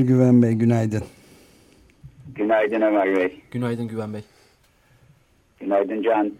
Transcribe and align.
Merhabalar 0.00 0.06
Güven 0.06 0.42
Bey, 0.42 0.52
günaydın. 0.52 1.02
Günaydın 2.34 2.80
Ömer 2.80 3.16
Bey. 3.16 3.40
Günaydın 3.50 3.88
Güven 3.88 4.14
Bey. 4.14 4.22
Günaydın 5.60 6.02
Can. 6.02 6.32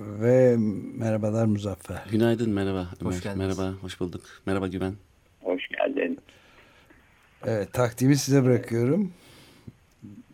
Ve 0.00 0.56
merhabalar 0.98 1.46
Muzaffer. 1.46 2.04
Günaydın, 2.10 2.50
merhaba 2.50 2.86
Ömer. 3.00 3.16
Hoş 3.16 3.22
geldiniz. 3.22 3.58
Merhaba, 3.58 3.76
hoş 3.82 4.00
bulduk. 4.00 4.22
Merhaba 4.46 4.68
Güven. 4.68 4.92
Hoş 5.42 5.68
geldin. 5.68 6.18
Evet, 7.46 7.72
takdimi 7.72 8.16
size 8.16 8.44
bırakıyorum. 8.44 9.12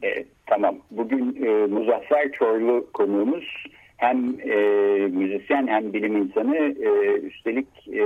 E, 0.03 0.25
tamam. 0.47 0.79
Bugün 0.91 1.45
e, 1.45 1.67
Muzaffer 1.67 2.33
Çorlu 2.33 2.87
konuğumuz. 2.93 3.65
Hem 3.99 4.41
e, 4.41 4.57
müzisyen 5.07 5.67
hem 5.67 5.93
bilim 5.93 6.17
insanı. 6.17 6.57
E, 6.57 7.21
üstelik 7.21 7.67
e, 7.93 8.05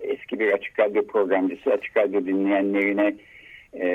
eski 0.00 0.40
bir 0.40 0.52
Açık 0.52 0.80
Radyo 0.80 1.06
programcısı. 1.06 1.72
Açık 1.72 1.96
Radyo 1.96 2.26
dinleyenlerine 2.26 3.14
e, 3.72 3.88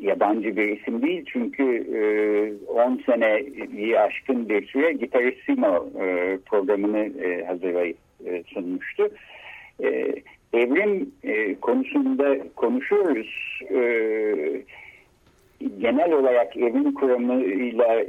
yabancı 0.00 0.56
bir 0.56 0.78
isim 0.78 1.02
değil. 1.02 1.24
Çünkü 1.32 1.64
e, 1.94 2.00
10 2.72 3.02
seneyi 3.06 3.98
aşkın 3.98 4.48
bir 4.48 4.66
süre 4.66 4.92
Gitarissimo 4.92 5.90
e, 6.00 6.38
programını 6.46 7.24
e, 7.24 7.44
hazırlayıp 7.44 7.98
e, 8.26 8.42
sunmuştu. 8.42 9.10
E, 9.82 9.88
evrim 10.52 11.10
e, 11.22 11.54
konusunda 11.54 12.36
konuşuyoruz. 12.56 13.60
E, 13.70 13.82
genel 15.78 16.12
olarak 16.12 16.56
evrim 16.56 16.94
kuramıyla 16.94 18.00
e, 18.00 18.04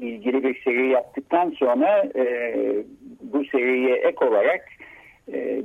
ilgili 0.00 0.44
bir 0.44 0.62
seri 0.64 0.88
yaptıktan 0.88 1.50
sonra 1.50 2.08
e, 2.16 2.26
bu 3.22 3.44
seriye 3.44 3.94
ek 3.96 4.24
olarak 4.24 4.64
e, 5.32 5.62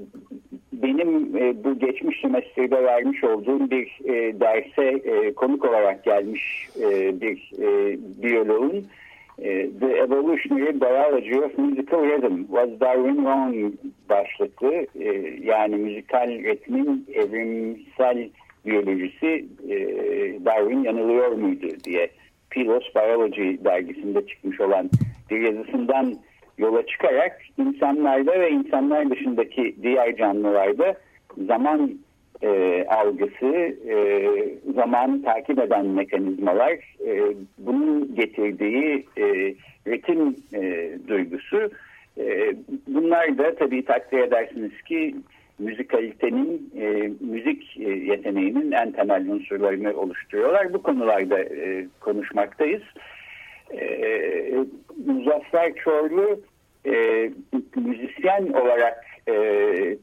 benim 0.73 1.37
e, 1.37 1.63
bu 1.63 1.79
geçmiş 1.79 2.21
semestrede 2.21 2.83
vermiş 2.83 3.23
olduğum 3.23 3.71
bir 3.71 3.99
e, 4.05 4.39
derse 4.39 4.83
e, 4.85 5.33
konuk 5.33 5.65
olarak 5.65 6.03
gelmiş 6.03 6.67
e, 6.81 7.21
bir 7.21 7.51
e, 7.59 7.97
biyoloğun 8.23 8.85
e, 9.39 9.69
The 9.79 9.85
Evolutionary 9.85 10.81
Biology 10.81 11.39
of 11.39 11.57
Musical 11.57 12.03
Rhythm 12.03 12.37
Was 12.37 12.69
Darwin 12.79 13.15
Wrong 13.15 13.73
başlıklı 14.09 14.87
e, 14.99 15.35
yani 15.43 15.75
müzikal 15.75 16.29
ritmin 16.29 17.05
evrimsel 17.13 18.29
biyolojisi 18.65 19.45
e, 19.69 19.75
Darwin 20.45 20.83
yanılıyor 20.83 21.31
muydu 21.31 21.67
diye 21.83 22.09
Pilos 22.49 22.83
Biology 22.95 23.63
dergisinde 23.63 24.27
çıkmış 24.27 24.61
olan 24.61 24.89
bir 25.29 25.39
yazısından 25.41 26.13
yola 26.57 26.85
çıkarak 26.85 27.41
insanlarda 27.57 28.39
ve 28.39 28.49
insanlar 28.49 29.09
dışındaki 29.09 29.75
diğer 29.83 30.15
canlılarda 30.15 30.95
zaman 31.47 31.91
e, 32.41 32.85
algısı, 32.89 33.75
e, 33.89 34.27
zamanı 34.75 35.23
takip 35.23 35.59
eden 35.59 35.85
mekanizmalar, 35.85 36.71
e, 37.07 37.35
bunun 37.57 38.15
getirdiği 38.15 39.05
e, 39.17 39.55
ritim 39.87 40.35
e, 40.53 40.91
duygusu. 41.07 41.71
E, 42.17 42.55
bunlar 42.87 43.37
da 43.37 43.55
tabii 43.55 43.85
takdir 43.85 44.19
edersiniz 44.19 44.81
ki 44.81 45.15
müzikalitenin, 45.61 46.71
e, 46.79 47.11
müzik 47.19 47.77
e, 47.77 47.89
yeteneğinin 47.89 48.71
en 48.71 48.91
temel 48.91 49.29
unsurlarını 49.29 49.93
oluşturuyorlar. 49.93 50.73
Bu 50.73 50.83
konularda 50.83 51.39
e, 51.39 51.87
konuşmaktayız. 51.99 52.81
E, 53.73 54.53
Muzaffer 55.05 55.73
Çorlu 55.75 56.39
e, 56.85 57.29
müzisyen 57.75 58.47
olarak 58.47 59.05
e, 59.29 59.97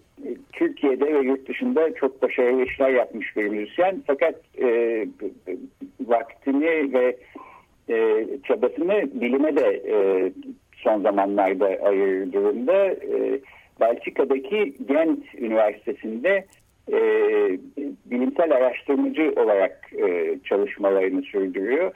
Türkiye'de 0.53 1.15
ve 1.15 1.19
yurt 1.19 1.49
dışında 1.49 1.95
çok 1.95 2.23
başarılı 2.23 2.63
işler 2.63 2.91
yapmış 2.91 3.37
bir 3.37 3.49
müzisyen. 3.49 4.03
Fakat 4.07 4.35
e, 4.63 5.07
vaktini 6.01 6.93
ve 6.93 7.17
e, 7.91 8.27
çabasını 8.45 9.21
bilime 9.21 9.57
de 9.57 9.83
e, 9.89 9.97
son 10.77 11.03
zamanlarda 11.03 11.67
ayırır 11.67 12.33
durumda. 12.33 12.87
E, 12.87 13.41
Belçika'daki 13.81 14.75
Gent 14.89 15.35
Üniversitesi'nde 15.39 16.45
e, 16.93 16.99
bilimsel 18.07 18.57
araştırmacı 18.57 19.33
olarak 19.37 19.91
e, 19.99 20.39
çalışmalarını 20.45 21.23
sürdürüyor. 21.23 21.93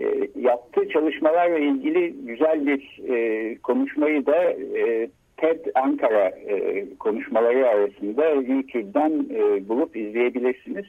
E, 0.00 0.04
yaptığı 0.40 0.88
çalışmalarla 0.88 1.58
ilgili 1.58 2.12
güzel 2.26 2.66
bir 2.66 3.00
e, 3.08 3.56
konuşmayı 3.62 4.26
da 4.26 4.50
e, 4.78 5.08
TED 5.36 5.66
Ankara 5.74 6.28
e, 6.28 6.86
konuşmaları 6.98 7.68
arasında 7.68 8.28
YouTube'dan 8.30 9.28
e, 9.30 9.68
bulup 9.68 9.96
izleyebilirsiniz. 9.96 10.86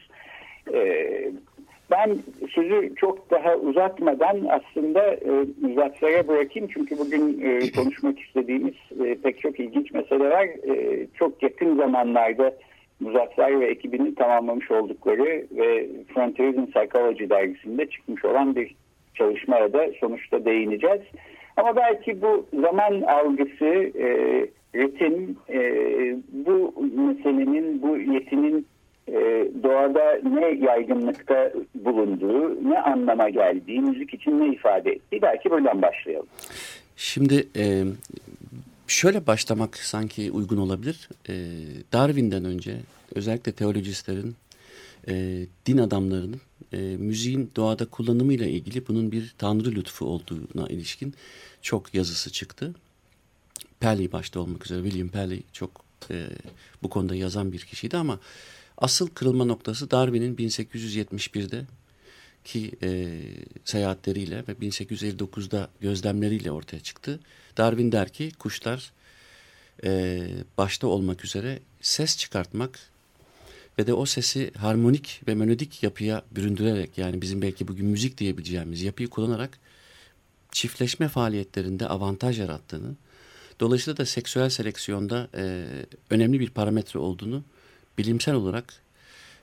E, 0.74 1.32
ben 1.94 2.18
sözü 2.50 2.96
çok 2.96 3.32
daha 3.32 3.56
uzatmadan 3.56 4.48
aslında 4.50 5.14
e, 5.14 5.46
Muzaffer'e 5.62 6.28
bırakayım. 6.28 6.70
Çünkü 6.74 6.98
bugün 6.98 7.42
e, 7.42 7.72
konuşmak 7.72 8.20
istediğimiz 8.20 8.74
e, 9.06 9.16
pek 9.16 9.40
çok 9.40 9.60
ilginç 9.60 9.92
meseleler 9.92 10.46
e, 10.46 11.08
çok 11.14 11.44
yakın 11.44 11.78
zamanlarda 11.78 12.54
Muzaffer 13.00 13.60
ve 13.60 13.66
ekibinin 13.66 14.16
tamamlamış 14.16 14.72
oldukları 14.72 15.46
ve 15.52 15.88
Frontiers 16.14 16.56
in 16.56 16.66
Psychology 16.66 17.30
dergisinde 17.30 17.86
çıkmış 17.86 18.26
olan 18.26 18.56
bir 18.56 18.76
çalışmaya 19.16 19.74
da 19.74 19.88
sonuçta 20.00 20.46
değineceğiz. 20.46 21.02
Ama 21.58 21.76
belki 21.76 22.22
bu 22.22 22.46
zaman 22.62 23.02
algısı, 23.02 23.66
e, 24.00 24.08
ritim, 24.76 25.38
e, 25.50 25.60
bu 26.32 26.74
meselenin, 26.96 27.82
bu 27.82 27.98
yetinin 27.98 28.68
e, 29.08 29.48
doğada 29.64 30.20
ne 30.24 30.66
yaygınlıkta 30.66 31.54
bulunduğu, 31.76 32.70
ne 32.70 32.80
anlama 32.80 33.30
geldiği, 33.30 33.82
müzik 33.82 34.14
için 34.14 34.40
ne 34.40 34.54
ifade 34.54 34.92
ettiği 34.92 35.22
belki 35.22 35.50
buradan 35.50 35.82
başlayalım. 35.82 36.28
Şimdi 36.96 37.48
e, 37.56 37.84
şöyle 38.88 39.28
başlamak 39.28 39.78
sanki 39.78 40.32
uygun 40.32 40.58
olabilir. 40.58 41.10
E, 41.30 41.34
Darwin'den 41.94 42.46
önce 42.46 42.76
özellikle 43.16 43.52
teolojistlerin, 43.52 44.36
e, 45.08 45.14
din 45.66 45.78
adamlarının 45.78 46.42
e, 46.74 46.78
müziğin 46.78 47.52
doğada 47.56 47.86
kullanımıyla 47.86 48.46
ilgili 48.46 48.88
bunun 48.88 49.12
bir 49.12 49.34
tanrı 49.38 49.72
lütfu 49.72 50.06
olduğuna 50.06 50.68
ilişkin 50.68 51.14
çok 51.62 51.94
yazısı 51.94 52.32
çıktı. 52.32 52.74
Perley 53.80 54.12
başta 54.12 54.40
olmak 54.40 54.66
üzere 54.66 54.84
William 54.84 55.10
Perley 55.10 55.44
çok 55.54 55.72
e, 56.12 56.16
bu 56.84 56.90
konuda 56.90 57.16
yazan 57.16 57.52
bir 57.52 57.60
kişiydi 57.60 57.98
ama 57.98 58.20
asıl 58.78 59.08
kırılma 59.08 59.46
noktası 59.46 59.92
Darwin'in 59.92 60.36
1871'de 60.36 61.66
ki 62.44 62.72
e, 62.84 63.20
seyahatleriyle 63.66 64.44
ve 64.48 64.52
1859'da 64.52 65.70
gözlemleriyle 65.82 66.52
ortaya 66.52 66.80
çıktı. 66.80 67.20
Darwin 67.58 67.92
der 67.92 68.10
ki 68.10 68.32
kuşlar 68.40 68.92
e, 69.84 70.22
başta 70.58 70.88
olmak 70.88 71.26
üzere 71.26 71.60
ses 71.82 72.18
çıkartmak 72.18 72.80
ve 73.80 73.88
de 73.88 73.94
o 73.94 74.06
sesi 74.06 74.52
harmonik 74.58 75.22
ve 75.28 75.36
melodik 75.36 75.84
yapıya 75.84 76.24
büründürerek 76.32 76.98
yani 76.98 77.22
bizim 77.22 77.42
belki 77.42 77.68
bugün 77.68 77.86
müzik 77.86 78.18
diyebileceğimiz 78.18 78.82
yapıyı 78.82 79.10
kullanarak 79.10 79.60
çiftleşme 80.52 81.08
faaliyetlerinde 81.08 81.88
avantaj 81.88 82.40
yarattığını, 82.40 82.96
dolayısıyla 83.60 83.98
da 83.98 84.06
seksüel 84.06 84.50
seleksiyonda 84.50 85.28
e, 85.36 85.66
önemli 86.10 86.40
bir 86.40 86.50
parametre 86.50 87.00
olduğunu 87.00 87.44
bilimsel 87.98 88.36
olarak 88.36 88.74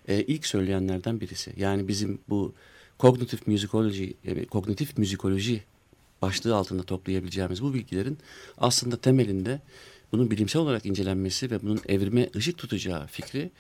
e, 0.08 0.22
ilk 0.22 0.46
söyleyenlerden 0.46 1.20
birisi. 1.20 1.52
Yani 1.56 1.88
bizim 1.88 2.18
bu 2.28 2.54
kognitif 2.98 3.46
müzikoloji, 3.46 4.14
yani 4.24 4.46
kognitif 4.46 4.98
müzikoloji 4.98 5.62
başlığı 6.22 6.56
altında 6.56 6.82
toplayabileceğimiz 6.82 7.62
bu 7.62 7.74
bilgilerin 7.74 8.18
aslında 8.58 8.96
temelinde 8.96 9.60
bunun 10.12 10.30
bilimsel 10.30 10.62
olarak 10.62 10.86
incelenmesi 10.86 11.50
ve 11.50 11.62
bunun 11.62 11.80
evrime 11.88 12.28
ışık 12.36 12.58
tutacağı 12.58 13.06
fikri 13.06 13.50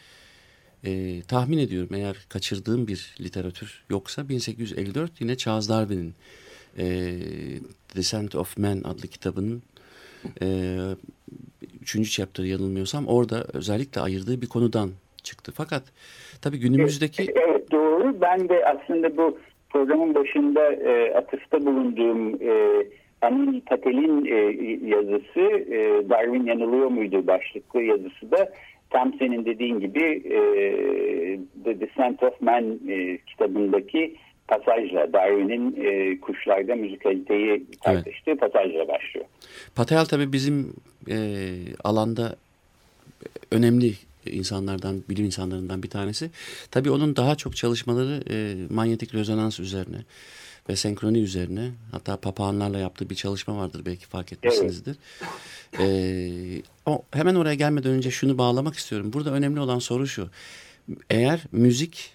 e, 0.84 1.22
tahmin 1.28 1.58
ediyorum 1.58 1.94
eğer 1.94 2.16
kaçırdığım 2.28 2.86
bir 2.86 3.14
literatür 3.20 3.82
yoksa 3.90 4.28
1854 4.28 5.20
yine 5.20 5.36
Charles 5.36 5.68
Darwin'in 5.68 6.14
e, 6.78 7.16
Descent 7.96 8.34
of 8.34 8.58
Man 8.58 8.80
adlı 8.84 9.08
kitabının 9.08 9.62
e, 10.42 10.78
üçüncü 11.90 12.10
chapter 12.10 12.44
yanılmıyorsam 12.44 13.06
orada 13.06 13.44
özellikle 13.54 14.00
ayırdığı 14.00 14.42
bir 14.42 14.48
konudan 14.48 14.90
çıktı. 15.22 15.52
Fakat 15.54 15.82
tabii 16.42 16.58
günümüzdeki... 16.58 17.22
Evet 17.22 17.70
doğru. 17.72 18.20
Ben 18.20 18.48
de 18.48 18.64
aslında 18.66 19.16
bu 19.16 19.38
programın 19.70 20.14
başında 20.14 20.72
e, 20.72 21.14
atıfta 21.14 21.66
bulunduğum 21.66 22.42
e, 22.42 22.84
Anil 23.22 23.60
Patel'in 23.60 24.24
e, 24.24 24.38
yazısı 24.96 25.40
e, 25.74 26.08
Darwin 26.10 26.46
yanılıyor 26.46 26.86
muydu 26.86 27.26
başlıklı 27.26 27.82
yazısı 27.82 28.30
da 28.30 28.52
tam 28.90 29.14
senin 29.18 29.44
dediğin 29.44 29.80
gibi 29.80 30.04
e, 30.24 30.38
The 31.64 31.80
Descent 31.80 32.22
of 32.22 32.40
Man 32.40 32.78
e, 32.88 33.18
kitabındaki 33.18 34.16
pasajla 34.50 35.12
Darwin'in 35.12 35.84
e, 35.84 36.20
kuşlarda 36.20 36.74
müzikaliteyi 36.74 37.66
tartıştığı 37.84 38.30
evet. 38.30 38.40
pasajla 38.40 38.88
başlıyor. 38.88 39.26
Patel 39.74 40.04
tabii 40.04 40.32
bizim 40.32 40.72
e, 41.10 41.16
alanda 41.84 42.36
önemli 43.50 43.92
insanlardan, 44.26 45.02
bilim 45.08 45.24
insanlarından 45.24 45.82
bir 45.82 45.90
tanesi. 45.90 46.30
Tabii 46.70 46.90
onun 46.90 47.16
daha 47.16 47.36
çok 47.36 47.56
çalışmaları 47.56 48.22
e, 48.30 48.54
manyetik 48.74 49.14
rezonans 49.14 49.60
üzerine 49.60 49.98
ve 50.68 50.76
senkroni 50.76 51.18
üzerine. 51.18 51.70
Hatta 51.92 52.16
papağanlarla 52.16 52.78
yaptığı 52.78 53.10
bir 53.10 53.14
çalışma 53.14 53.56
vardır 53.56 53.82
belki 53.86 54.06
fark 54.06 54.32
etmişsinizdir. 54.32 54.96
Evet. 55.78 55.80
Ee, 55.80 56.62
o, 56.86 57.02
hemen 57.12 57.34
oraya 57.34 57.54
gelmeden 57.54 57.92
önce 57.92 58.10
şunu 58.10 58.38
bağlamak 58.38 58.74
istiyorum. 58.74 59.12
Burada 59.12 59.30
önemli 59.30 59.60
olan 59.60 59.78
soru 59.78 60.06
şu. 60.06 60.28
Eğer 61.10 61.40
müzik 61.52 62.12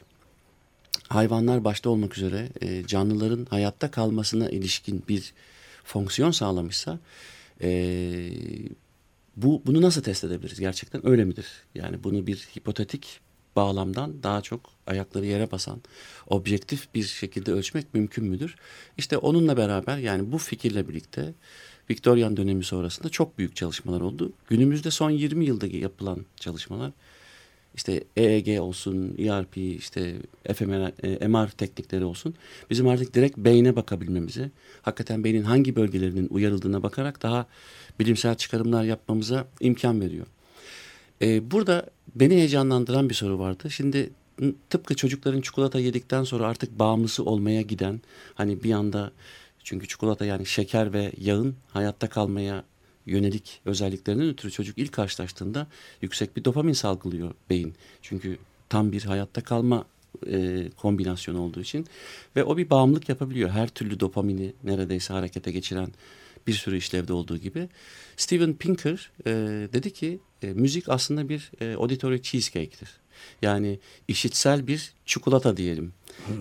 hayvanlar 1.09 1.63
başta 1.63 1.89
olmak 1.89 2.17
üzere 2.17 2.49
e, 2.61 2.87
canlıların 2.87 3.47
hayatta 3.49 3.91
kalmasına 3.91 4.49
ilişkin 4.49 5.03
bir 5.09 5.33
fonksiyon 5.83 6.31
sağlamışsa 6.31 6.99
e, 7.61 7.69
bu 9.37 9.61
bunu 9.65 9.81
nasıl 9.81 10.03
test 10.03 10.23
edebiliriz? 10.23 10.59
Gerçekten 10.59 11.07
öyle 11.07 11.25
midir? 11.25 11.47
Yani 11.75 12.03
bunu 12.03 12.27
bir 12.27 12.37
hipotetik 12.57 13.19
bağlamdan 13.55 14.23
daha 14.23 14.41
çok 14.41 14.69
ayakları 14.87 15.25
yere 15.25 15.51
basan, 15.51 15.81
objektif 16.27 16.93
bir 16.95 17.03
şekilde 17.03 17.51
ölçmek 17.51 17.93
mümkün 17.93 18.25
müdür? 18.25 18.55
İşte 18.97 19.17
onunla 19.17 19.57
beraber 19.57 19.97
yani 19.97 20.31
bu 20.31 20.37
fikirle 20.37 20.89
birlikte 20.89 21.33
Viktoryan 21.89 22.37
dönemi 22.37 22.63
sonrasında 22.63 23.09
çok 23.09 23.37
büyük 23.37 23.55
çalışmalar 23.55 24.01
oldu. 24.01 24.31
Günümüzde 24.49 24.91
son 24.91 25.09
20 25.09 25.45
yılda 25.45 25.67
yapılan 25.67 26.25
çalışmalar 26.35 26.91
işte 27.75 28.03
EEG 28.17 28.59
olsun, 28.59 29.15
ERP, 29.17 29.57
işte 29.57 30.15
fMR, 30.53 30.91
e, 31.03 31.27
MR 31.27 31.47
teknikleri 31.47 32.05
olsun. 32.05 32.35
Bizim 32.69 32.87
artık 32.87 33.13
direkt 33.13 33.37
beyne 33.37 33.75
bakabilmemizi, 33.75 34.51
hakikaten 34.81 35.23
beynin 35.23 35.43
hangi 35.43 35.75
bölgelerinin 35.75 36.27
uyarıldığına 36.29 36.83
bakarak 36.83 37.23
daha 37.23 37.45
bilimsel 37.99 38.35
çıkarımlar 38.35 38.83
yapmamıza 38.83 39.47
imkan 39.59 40.01
veriyor. 40.01 40.25
Ee, 41.21 41.51
burada 41.51 41.89
beni 42.15 42.33
heyecanlandıran 42.33 43.09
bir 43.09 43.15
soru 43.15 43.39
vardı. 43.39 43.71
Şimdi 43.71 44.09
tıpkı 44.69 44.95
çocukların 44.95 45.41
çikolata 45.41 45.79
yedikten 45.79 46.23
sonra 46.23 46.47
artık 46.47 46.79
bağımlısı 46.79 47.23
olmaya 47.23 47.61
giden 47.61 48.01
hani 48.35 48.63
bir 48.63 48.71
anda 48.71 49.11
çünkü 49.63 49.87
çikolata 49.87 50.25
yani 50.25 50.45
şeker 50.45 50.93
ve 50.93 51.11
yağın 51.17 51.55
hayatta 51.73 52.09
kalmaya 52.09 52.63
yönelik 53.05 53.61
özelliklerinden 53.65 54.29
ötürü 54.29 54.51
çocuk 54.51 54.77
ilk 54.77 54.91
karşılaştığında 54.91 55.67
yüksek 56.01 56.37
bir 56.37 56.45
dopamin 56.45 56.73
salgılıyor 56.73 57.33
beyin. 57.49 57.73
Çünkü 58.01 58.37
tam 58.69 58.91
bir 58.91 59.03
hayatta 59.03 59.41
kalma 59.41 59.85
e, 60.27 60.69
kombinasyonu 60.77 61.41
olduğu 61.41 61.61
için 61.61 61.85
ve 62.35 62.43
o 62.43 62.57
bir 62.57 62.69
bağımlılık 62.69 63.09
yapabiliyor. 63.09 63.49
Her 63.49 63.67
türlü 63.67 63.99
dopamini 63.99 64.53
neredeyse 64.63 65.13
harekete 65.13 65.51
geçiren 65.51 65.89
bir 66.47 66.53
sürü 66.53 66.77
işlevde 66.77 67.13
olduğu 67.13 67.37
gibi. 67.37 67.69
Steven 68.17 68.53
Pinker 68.53 69.11
e, 69.25 69.31
dedi 69.73 69.93
ki 69.93 70.19
e, 70.43 70.47
müzik 70.47 70.89
aslında 70.89 71.29
bir 71.29 71.51
e, 71.61 71.75
auditory 71.75 72.21
cheesecake'tir. 72.21 72.89
Yani 73.41 73.79
işitsel 74.07 74.67
bir 74.67 74.93
çikolata 75.05 75.57
diyelim. 75.57 75.93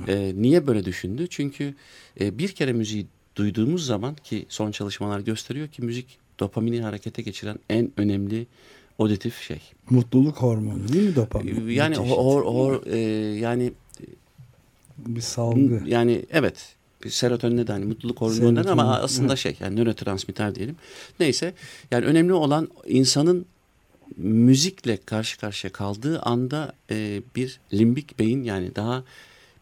E, 0.08 0.32
niye 0.37 0.66
böyle 0.66 0.84
düşündü? 0.84 1.26
Çünkü 1.31 1.75
e, 2.20 2.38
bir 2.38 2.49
kere 2.49 2.72
müziği 2.72 3.06
duyduğumuz 3.37 3.87
zaman 3.87 4.14
ki 4.14 4.46
son 4.49 4.70
çalışmalar 4.70 5.20
gösteriyor 5.20 5.69
ki 5.69 5.82
müzik 5.82 6.19
dopamini 6.41 6.83
harekete 6.83 7.23
geçiren 7.23 7.59
en 7.71 7.93
önemli 7.97 8.47
auditif 8.99 9.41
şey. 9.41 9.61
Mutluluk 9.91 10.37
hormonu 10.37 10.89
değil 10.89 11.09
mi 11.09 11.17
dopamin? 11.17 11.69
Yani 11.69 11.97
hor, 11.97 12.45
hor, 12.45 12.87
e, 12.87 12.99
yani 13.39 13.73
bir 14.99 15.21
salgı. 15.21 15.83
Yani 15.87 16.25
evet 16.31 16.75
serotonin 17.09 17.67
de 17.67 17.73
hani 17.73 17.85
mutluluk 17.85 18.21
hormonları 18.21 18.71
ama 18.71 19.01
aslında 19.01 19.37
şey 19.37 19.57
yani 19.61 19.77
nörotransmitter 19.77 20.55
diyelim. 20.55 20.77
Neyse 21.21 21.55
yani 21.91 22.05
önemli 22.05 22.33
olan 22.33 22.69
insanın 22.87 23.47
müzikle 24.17 24.97
karşı 24.97 25.39
karşıya 25.39 25.73
kaldığı 25.73 26.21
anda 26.21 26.73
e, 26.91 27.23
bir 27.37 27.61
limbik 27.73 28.19
beyin 28.19 28.45
yani 28.45 28.77
daha 28.77 29.05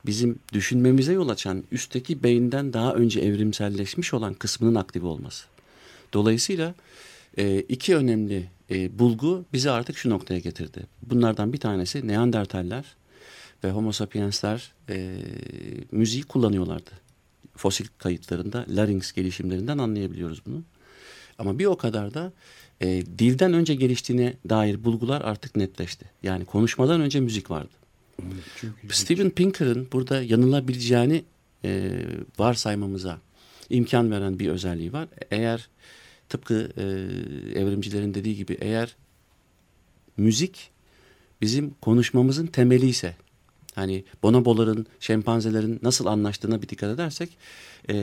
bizim 0.07 0.39
düşünmemize 0.53 1.13
yol 1.13 1.29
açan 1.29 1.65
üstteki 1.73 2.23
beyinden 2.23 2.73
daha 2.73 2.95
önce 2.95 3.21
evrimselleşmiş 3.21 4.15
olan 4.15 4.35
kısmının 4.35 4.75
aktif 4.75 5.05
olması. 5.05 5.52
Dolayısıyla 6.13 6.75
e, 7.39 7.61
iki 7.61 7.97
önemli 7.97 8.51
e, 8.71 8.99
bulgu 8.99 9.45
bizi 9.53 9.71
artık 9.71 9.99
şu 9.99 10.11
noktaya 10.11 10.41
getirdi. 10.41 10.87
Bunlardan 11.03 11.53
bir 11.53 11.59
tanesi 11.59 12.09
Neandertaller 12.09 12.85
ve 13.65 13.71
Homo 13.71 13.93
sapiensler 13.93 14.73
e, 14.89 15.17
müziği 15.93 16.23
kullanıyorlardı. 16.23 16.91
Fosil 17.57 17.87
kayıtlarında 17.99 18.67
larynx 18.69 19.13
gelişimlerinden 19.13 19.79
anlayabiliyoruz 19.79 20.43
bunu. 20.47 20.63
Ama 21.39 21.59
bir 21.59 21.67
o 21.67 21.77
kadar 21.77 22.15
da 22.15 22.33
e, 22.81 23.03
dilden 23.19 23.53
önce 23.53 23.75
geliştiğine 23.75 24.35
dair 24.49 24.85
bulgular 24.85 25.21
artık 25.21 25.57
netleşti. 25.57 26.05
Yani 26.23 26.45
konuşmadan 26.45 27.01
önce 27.01 27.21
müzik 27.21 27.51
vardı. 27.51 27.73
Evet, 28.23 28.95
Steven 28.95 29.31
Pinker'ın 29.31 29.89
burada 29.93 30.23
yanılabileceğini 30.23 31.25
e, 31.65 31.93
varsaymamıza 32.39 33.19
imkan 33.71 34.11
veren 34.11 34.39
bir 34.39 34.49
özelliği 34.49 34.93
var. 34.93 35.09
Eğer 35.31 35.69
tıpkı 36.33 36.69
e, 36.77 36.83
evrimcilerin 37.61 38.15
dediği 38.15 38.37
gibi 38.37 38.59
eğer 38.61 38.97
müzik 40.17 40.71
bizim 41.41 41.75
konuşmamızın 41.81 42.47
temeli 42.47 42.89
ise 42.89 43.17
hani 43.75 44.05
bonoboların, 44.23 44.87
şempanzelerin 45.01 45.79
nasıl 45.83 46.07
anlaştığına 46.07 46.63
bir 46.63 46.69
dikkat 46.69 46.95
edersek 46.95 47.39
e, 47.91 47.95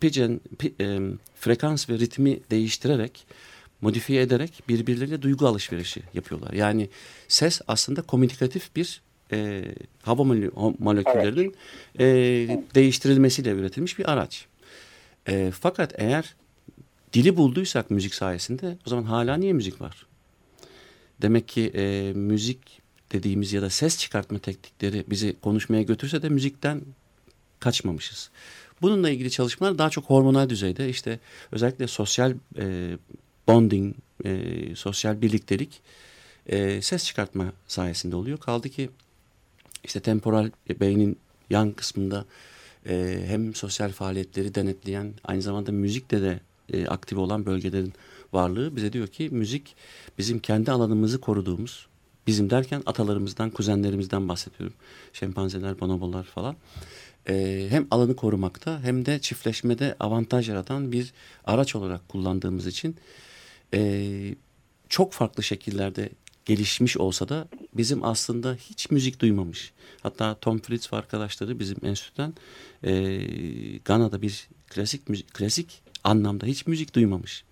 pigeon, 0.00 0.40
pi, 0.58 0.74
e, 0.80 0.98
frekans 1.34 1.90
ve 1.90 1.98
ritmi 1.98 2.40
değiştirerek 2.50 3.26
modifiye 3.80 4.22
ederek 4.22 4.62
birbirleriyle 4.68 5.22
duygu 5.22 5.46
alışverişi 5.46 6.02
yapıyorlar. 6.14 6.52
Yani 6.52 6.88
ses 7.28 7.60
aslında 7.68 8.02
komünikatif 8.02 8.76
bir 8.76 9.02
e, 9.32 9.64
hava 10.02 10.24
moleküllerinin 10.78 11.54
e, 11.98 12.06
değiştirilmesiyle 12.74 13.50
üretilmiş 13.50 13.98
bir 13.98 14.12
araç. 14.12 14.46
E, 15.28 15.50
fakat 15.60 15.94
eğer 15.96 16.34
dili 17.12 17.36
bulduysak 17.36 17.90
müzik 17.90 18.14
sayesinde 18.14 18.78
o 18.86 18.90
zaman 18.90 19.02
hala 19.02 19.36
niye 19.36 19.52
müzik 19.52 19.80
var? 19.80 20.06
Demek 21.22 21.48
ki 21.48 21.72
e, 21.74 22.12
müzik 22.14 22.58
dediğimiz 23.12 23.52
ya 23.52 23.62
da 23.62 23.70
ses 23.70 23.98
çıkartma 23.98 24.38
teknikleri 24.38 25.04
bizi 25.08 25.36
konuşmaya 25.42 25.82
götürse 25.82 26.22
de 26.22 26.28
müzikten 26.28 26.82
kaçmamışız. 27.60 28.30
Bununla 28.82 29.10
ilgili 29.10 29.30
çalışmalar 29.30 29.78
daha 29.78 29.90
çok 29.90 30.04
hormonal 30.04 30.48
düzeyde 30.48 30.88
işte 30.88 31.20
özellikle 31.52 31.86
sosyal 31.86 32.34
e, 32.58 32.96
bonding, 33.48 33.96
e, 34.24 34.40
sosyal 34.74 35.22
birliktelik 35.22 35.80
e, 36.46 36.82
ses 36.82 37.04
çıkartma 37.04 37.52
sayesinde 37.68 38.16
oluyor. 38.16 38.38
Kaldı 38.38 38.68
ki 38.68 38.90
işte 39.84 40.00
temporal 40.00 40.50
beynin 40.80 41.18
yan 41.50 41.72
kısmında 41.72 42.24
e, 42.88 43.24
hem 43.26 43.54
sosyal 43.54 43.92
faaliyetleri 43.92 44.54
denetleyen 44.54 45.12
aynı 45.24 45.42
zamanda 45.42 45.72
müzikte 45.72 46.22
de 46.22 46.40
e, 46.72 46.86
aktif 46.86 47.18
olan 47.18 47.46
bölgelerin 47.46 47.92
varlığı 48.32 48.76
bize 48.76 48.92
diyor 48.92 49.08
ki 49.08 49.28
müzik 49.32 49.76
bizim 50.18 50.38
kendi 50.38 50.70
alanımızı 50.70 51.20
koruduğumuz 51.20 51.86
bizim 52.26 52.50
derken 52.50 52.82
atalarımızdan 52.86 53.50
kuzenlerimizden 53.50 54.28
bahsediyorum 54.28 54.76
şempanzeler 55.12 55.80
bonobolar 55.80 56.24
falan 56.24 56.56
e, 57.28 57.66
hem 57.70 57.86
alanı 57.90 58.16
korumakta 58.16 58.82
hem 58.82 59.06
de 59.06 59.18
çiftleşmede 59.18 59.96
avantaj 60.00 60.48
yaratan 60.48 60.92
bir 60.92 61.12
araç 61.44 61.76
olarak 61.76 62.08
kullandığımız 62.08 62.66
için 62.66 62.96
e, 63.74 64.34
çok 64.88 65.12
farklı 65.12 65.42
şekillerde 65.42 66.10
gelişmiş 66.44 66.96
olsa 66.96 67.28
da 67.28 67.48
bizim 67.74 68.04
aslında 68.04 68.54
hiç 68.54 68.90
müzik 68.90 69.20
duymamış. 69.20 69.72
Hatta 70.02 70.34
Tom 70.40 70.58
Fritz 70.58 70.92
ve 70.92 70.96
arkadaşları 70.96 71.58
bizim 71.58 71.76
enstitüden 71.82 72.34
e, 72.84 72.92
Gana'da 73.84 74.22
bir 74.22 74.48
klasik 74.66 75.08
müzik, 75.08 75.34
klasik 75.34 75.82
anlamda 76.06 76.46
hiç 76.46 76.66
müzik 76.66 76.94
duymamış 76.94 77.44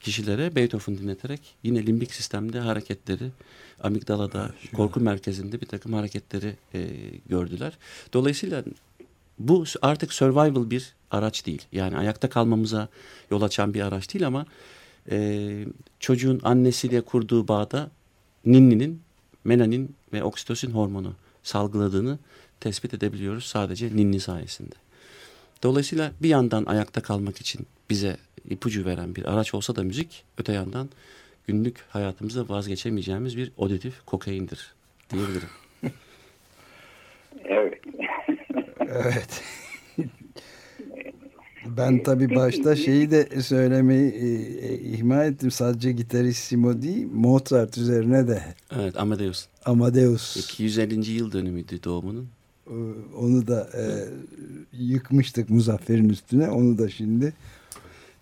kişilere 0.00 0.56
Beethoven 0.56 0.98
dinleterek 0.98 1.40
yine 1.62 1.86
limbik 1.86 2.14
sistemde 2.14 2.60
hareketleri 2.60 3.30
amigdalada 3.82 4.50
korku 4.76 5.00
merkezinde 5.00 5.60
bir 5.60 5.66
takım 5.66 5.92
hareketleri 5.92 6.56
e, 6.74 6.88
gördüler. 7.28 7.78
Dolayısıyla 8.12 8.64
bu 9.38 9.64
artık 9.82 10.12
survival 10.12 10.70
bir 10.70 10.94
araç 11.10 11.46
değil. 11.46 11.62
Yani 11.72 11.96
ayakta 11.96 12.30
kalmamıza 12.30 12.88
yol 13.30 13.42
açan 13.42 13.74
bir 13.74 13.80
araç 13.80 14.14
değil 14.14 14.26
ama 14.26 14.46
e, 15.10 15.64
çocuğun 16.00 16.40
annesiyle 16.42 17.00
kurduğu 17.00 17.48
bağda 17.48 17.90
ninninin 18.46 19.02
melanin 19.44 19.94
ve 20.12 20.22
oksitosin 20.24 20.70
hormonu 20.70 21.14
salgıladığını 21.42 22.18
tespit 22.60 22.94
edebiliyoruz 22.94 23.44
sadece 23.44 23.96
ninni 23.96 24.20
sayesinde. 24.20 24.74
Dolayısıyla 25.62 26.12
bir 26.22 26.28
yandan 26.28 26.64
ayakta 26.64 27.02
kalmak 27.02 27.40
için 27.40 27.66
bize 27.90 28.16
ipucu 28.50 28.84
veren 28.84 29.14
bir 29.14 29.32
araç 29.32 29.54
olsa 29.54 29.76
da 29.76 29.82
müzik 29.82 30.24
öte 30.38 30.52
yandan 30.52 30.88
günlük 31.46 31.76
hayatımızda 31.88 32.48
vazgeçemeyeceğimiz 32.48 33.36
bir 33.36 33.52
auditif 33.58 34.06
kokaindir 34.06 34.74
diyebilirim. 35.10 35.48
evet. 37.44 37.80
evet. 38.88 39.42
Ben 41.66 42.02
tabii 42.02 42.34
başta 42.34 42.76
şeyi 42.76 43.10
de 43.10 43.42
söylemeyi 43.42 44.10
e, 44.12 44.26
e, 44.66 44.78
ihmal 44.78 45.26
ettim. 45.26 45.50
Sadece 45.50 45.92
gitarissimo 45.92 46.82
değil, 46.82 47.06
Mozart 47.12 47.78
üzerine 47.78 48.28
de. 48.28 48.42
Evet, 48.76 48.96
Amadeus. 48.96 49.46
Amadeus. 49.64 50.36
250. 50.36 51.10
yıl 51.10 51.32
dönümüydü 51.32 51.82
doğumunun. 51.82 52.28
E, 52.70 52.76
onu 53.16 53.46
da 53.46 53.68
e, 53.74 53.84
yıkmıştık 54.72 55.50
Muzaffer'in 55.50 56.08
üstüne. 56.08 56.50
Onu 56.50 56.78
da 56.78 56.88
şimdi. 56.88 57.32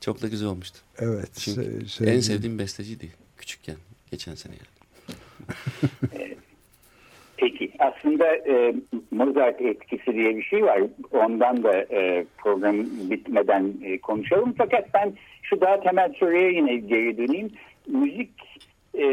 Çok 0.00 0.22
da 0.22 0.28
güzel 0.28 0.48
olmuştu. 0.48 0.78
Evet. 0.98 1.30
Çünkü 1.38 1.86
en 2.04 2.20
sevdiğim 2.20 2.58
besteciydi 2.58 3.08
küçükken. 3.36 3.76
Geçen 4.10 4.34
sene 4.34 4.54
yani. 4.54 4.68
Peki 7.36 7.72
aslında 7.78 8.36
e, 8.36 8.74
Mozart 9.10 9.60
etkisi 9.60 10.14
diye 10.14 10.36
bir 10.36 10.42
şey 10.42 10.64
var. 10.64 10.82
Ondan 11.12 11.62
da 11.62 11.82
e, 11.82 12.24
program 12.38 12.76
bitmeden 13.10 13.74
e, 13.84 13.98
konuşalım. 13.98 14.54
Fakat 14.58 14.94
ben 14.94 15.12
şu 15.42 15.60
daha 15.60 15.80
temel 15.80 16.12
soruya 16.12 16.48
yine 16.48 16.76
geri 16.76 17.18
döneyim. 17.18 17.50
Müzik 17.86 18.30
e, 18.94 19.08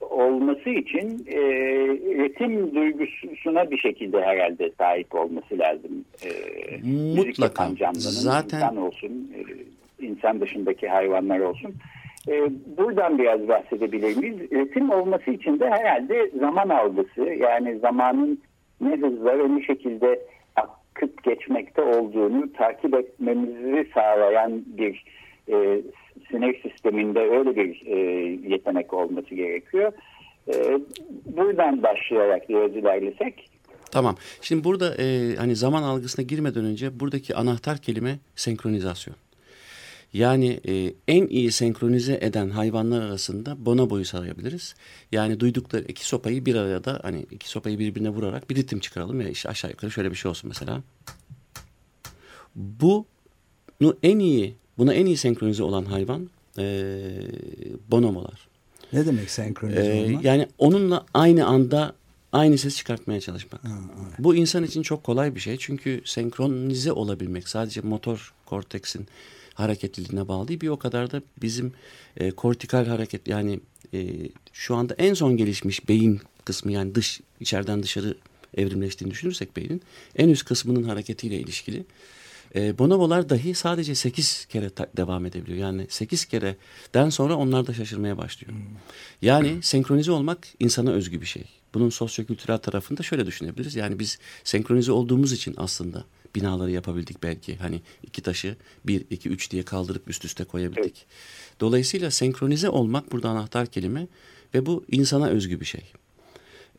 olması 0.00 0.70
için 0.70 1.26
e, 1.26 1.40
ritim 2.24 2.74
duygusuna 2.74 3.70
bir 3.70 3.78
şekilde 3.78 4.22
herhalde 4.22 4.70
sahip 4.78 5.14
olması 5.14 5.58
lazım. 5.58 6.04
E, 6.24 6.30
Mutlaka. 7.16 7.68
Zaten 7.94 8.56
insan 8.56 8.76
olsun, 8.76 9.32
e, 9.36 9.40
insan 10.06 10.40
dışındaki 10.40 10.88
hayvanlar 10.88 11.38
olsun. 11.40 11.74
E, 12.28 12.50
buradan 12.78 13.18
biraz 13.18 13.48
bahsedebilir 13.48 14.16
miyiz? 14.16 14.52
Ritim 14.52 14.90
olması 14.90 15.30
için 15.30 15.60
de 15.60 15.70
herhalde 15.70 16.30
zaman 16.38 16.68
algısı 16.68 17.22
yani 17.22 17.78
zamanın 17.78 18.40
ne 18.80 18.96
hızla 18.96 19.38
ve 19.38 19.56
ne 19.56 19.62
şekilde 19.62 20.20
akıp 20.56 21.24
geçmekte 21.24 21.82
olduğunu 21.82 22.52
takip 22.52 22.94
etmemizi 22.94 23.90
sağlayan 23.94 24.64
bir 24.66 25.04
e, 25.52 25.82
sinir 26.30 26.62
sisteminde 26.62 27.20
öyle 27.20 27.56
bir 27.56 27.86
e, 27.86 27.98
yetenek 28.48 28.94
olması 28.94 29.34
gerekiyor. 29.34 29.92
E, 30.48 30.80
buradan 31.26 31.82
başlayarak 31.82 32.48
biraz 32.48 32.76
ilerlesek. 32.76 33.50
Tamam. 33.90 34.16
Şimdi 34.40 34.64
burada 34.64 34.94
e, 35.02 35.36
hani 35.36 35.56
zaman 35.56 35.82
algısına 35.82 36.24
girmeden 36.24 36.64
önce 36.64 37.00
buradaki 37.00 37.34
anahtar 37.34 37.78
kelime 37.78 38.18
senkronizasyon. 38.34 39.16
Yani 40.12 40.60
e, 40.68 40.94
en 41.08 41.26
iyi 41.26 41.52
senkronize 41.52 42.18
eden 42.20 42.50
hayvanlar 42.50 43.02
arasında 43.02 43.66
bonoboyu 43.66 44.04
sayabiliriz. 44.04 44.74
Yani 45.12 45.40
duydukları 45.40 45.84
iki 45.88 46.06
sopayı 46.06 46.46
bir 46.46 46.54
arada 46.54 47.00
hani 47.02 47.26
iki 47.30 47.48
sopayı 47.48 47.78
birbirine 47.78 48.08
vurarak 48.08 48.50
bir 48.50 48.56
ritim 48.56 48.80
çıkaralım 48.80 49.18
ve 49.18 49.30
işte 49.30 49.48
aşağı 49.48 49.70
yukarı 49.70 49.90
şöyle 49.90 50.10
bir 50.10 50.16
şey 50.16 50.28
olsun 50.28 50.48
mesela. 50.48 50.82
Bu 52.54 53.06
en 54.02 54.18
iyi 54.18 54.54
buna 54.78 54.94
en 54.94 55.06
iyi 55.06 55.16
senkronize 55.16 55.62
olan 55.62 55.84
hayvan 55.84 56.30
e, 56.58 56.64
bonomolar. 57.90 58.48
Ne 58.92 59.06
demek 59.06 59.30
senkronize 59.30 59.80
ee, 59.80 60.04
olmak? 60.04 60.24
Yani 60.24 60.48
onunla 60.58 61.06
aynı 61.14 61.46
anda 61.46 61.94
aynı 62.32 62.58
ses 62.58 62.76
çıkartmaya 62.76 63.20
çalışmak. 63.20 63.64
Ha, 63.64 63.68
evet. 64.02 64.18
Bu 64.18 64.34
insan 64.34 64.64
için 64.64 64.82
çok 64.82 65.04
kolay 65.04 65.34
bir 65.34 65.40
şey. 65.40 65.56
Çünkü 65.58 66.02
senkronize 66.04 66.92
olabilmek 66.92 67.48
sadece 67.48 67.80
motor 67.80 68.32
korteksin 68.46 69.06
hareketliliğine 69.54 70.28
bağlı 70.28 70.48
değil. 70.48 70.60
Bir 70.60 70.68
o 70.68 70.76
kadar 70.76 71.12
da 71.12 71.22
bizim 71.42 71.72
e, 72.16 72.30
kortikal 72.30 72.86
hareket 72.86 73.28
yani 73.28 73.60
e, 73.94 74.08
şu 74.52 74.74
anda 74.74 74.94
en 74.98 75.14
son 75.14 75.36
gelişmiş 75.36 75.88
beyin 75.88 76.20
kısmı 76.44 76.72
yani 76.72 76.94
dış 76.94 77.20
içeriden 77.40 77.82
dışarı 77.82 78.14
evrimleştiğini 78.56 79.12
düşünürsek 79.12 79.56
beynin 79.56 79.82
en 80.16 80.28
üst 80.28 80.44
kısmının 80.44 80.82
hareketiyle 80.82 81.38
ilişkili. 81.38 81.84
E, 82.54 82.78
bonobolar 82.78 83.28
dahi 83.28 83.54
sadece 83.54 83.94
8 83.94 84.46
kere 84.46 84.70
devam 84.96 85.26
edebiliyor. 85.26 85.58
Yani 85.58 85.86
8 85.88 86.24
kereden 86.24 87.10
sonra 87.10 87.36
onlar 87.36 87.66
da 87.66 87.74
şaşırmaya 87.74 88.18
başlıyor. 88.18 88.52
Hmm. 88.52 88.60
Yani 89.22 89.62
senkronize 89.62 90.12
olmak 90.12 90.48
insana 90.60 90.90
özgü 90.90 91.20
bir 91.20 91.26
şey. 91.26 91.44
Bunun 91.74 91.90
sosyokültürel 91.90 92.58
tarafında 92.58 93.02
şöyle 93.02 93.26
düşünebiliriz. 93.26 93.76
Yani 93.76 93.98
biz 93.98 94.18
senkronize 94.44 94.92
olduğumuz 94.92 95.32
için 95.32 95.54
aslında 95.56 96.04
binaları 96.34 96.70
yapabildik 96.70 97.22
belki. 97.22 97.56
Hani 97.56 97.82
iki 98.02 98.22
taşı 98.22 98.56
bir, 98.84 99.04
iki, 99.10 99.28
üç 99.28 99.50
diye 99.50 99.62
kaldırıp 99.62 100.08
üst 100.08 100.24
üste 100.24 100.44
koyabildik. 100.44 101.06
Dolayısıyla 101.60 102.10
senkronize 102.10 102.68
olmak 102.68 103.12
burada 103.12 103.28
anahtar 103.28 103.66
kelime 103.66 104.06
ve 104.54 104.66
bu 104.66 104.84
insana 104.90 105.28
özgü 105.28 105.60
bir 105.60 105.64
şey. 105.64 105.92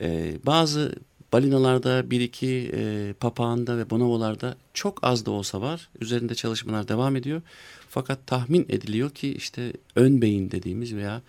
Ee, 0.01 0.33
bazı 0.45 0.95
balinalarda 1.35 2.11
bir 2.11 2.21
iki 2.21 2.71
e, 2.73 3.13
papağanda 3.19 3.77
ve 3.77 3.89
bonovolarda 3.89 4.57
çok 4.73 5.03
az 5.03 5.25
da 5.25 5.31
olsa 5.31 5.61
var. 5.61 5.89
Üzerinde 6.01 6.35
çalışmalar 6.35 6.87
devam 6.87 7.15
ediyor. 7.15 7.41
Fakat 7.89 8.27
tahmin 8.27 8.65
ediliyor 8.69 9.09
ki 9.09 9.33
işte 9.33 9.73
ön 9.95 10.21
beyin 10.21 10.51
dediğimiz 10.51 10.95
veya 10.95 11.21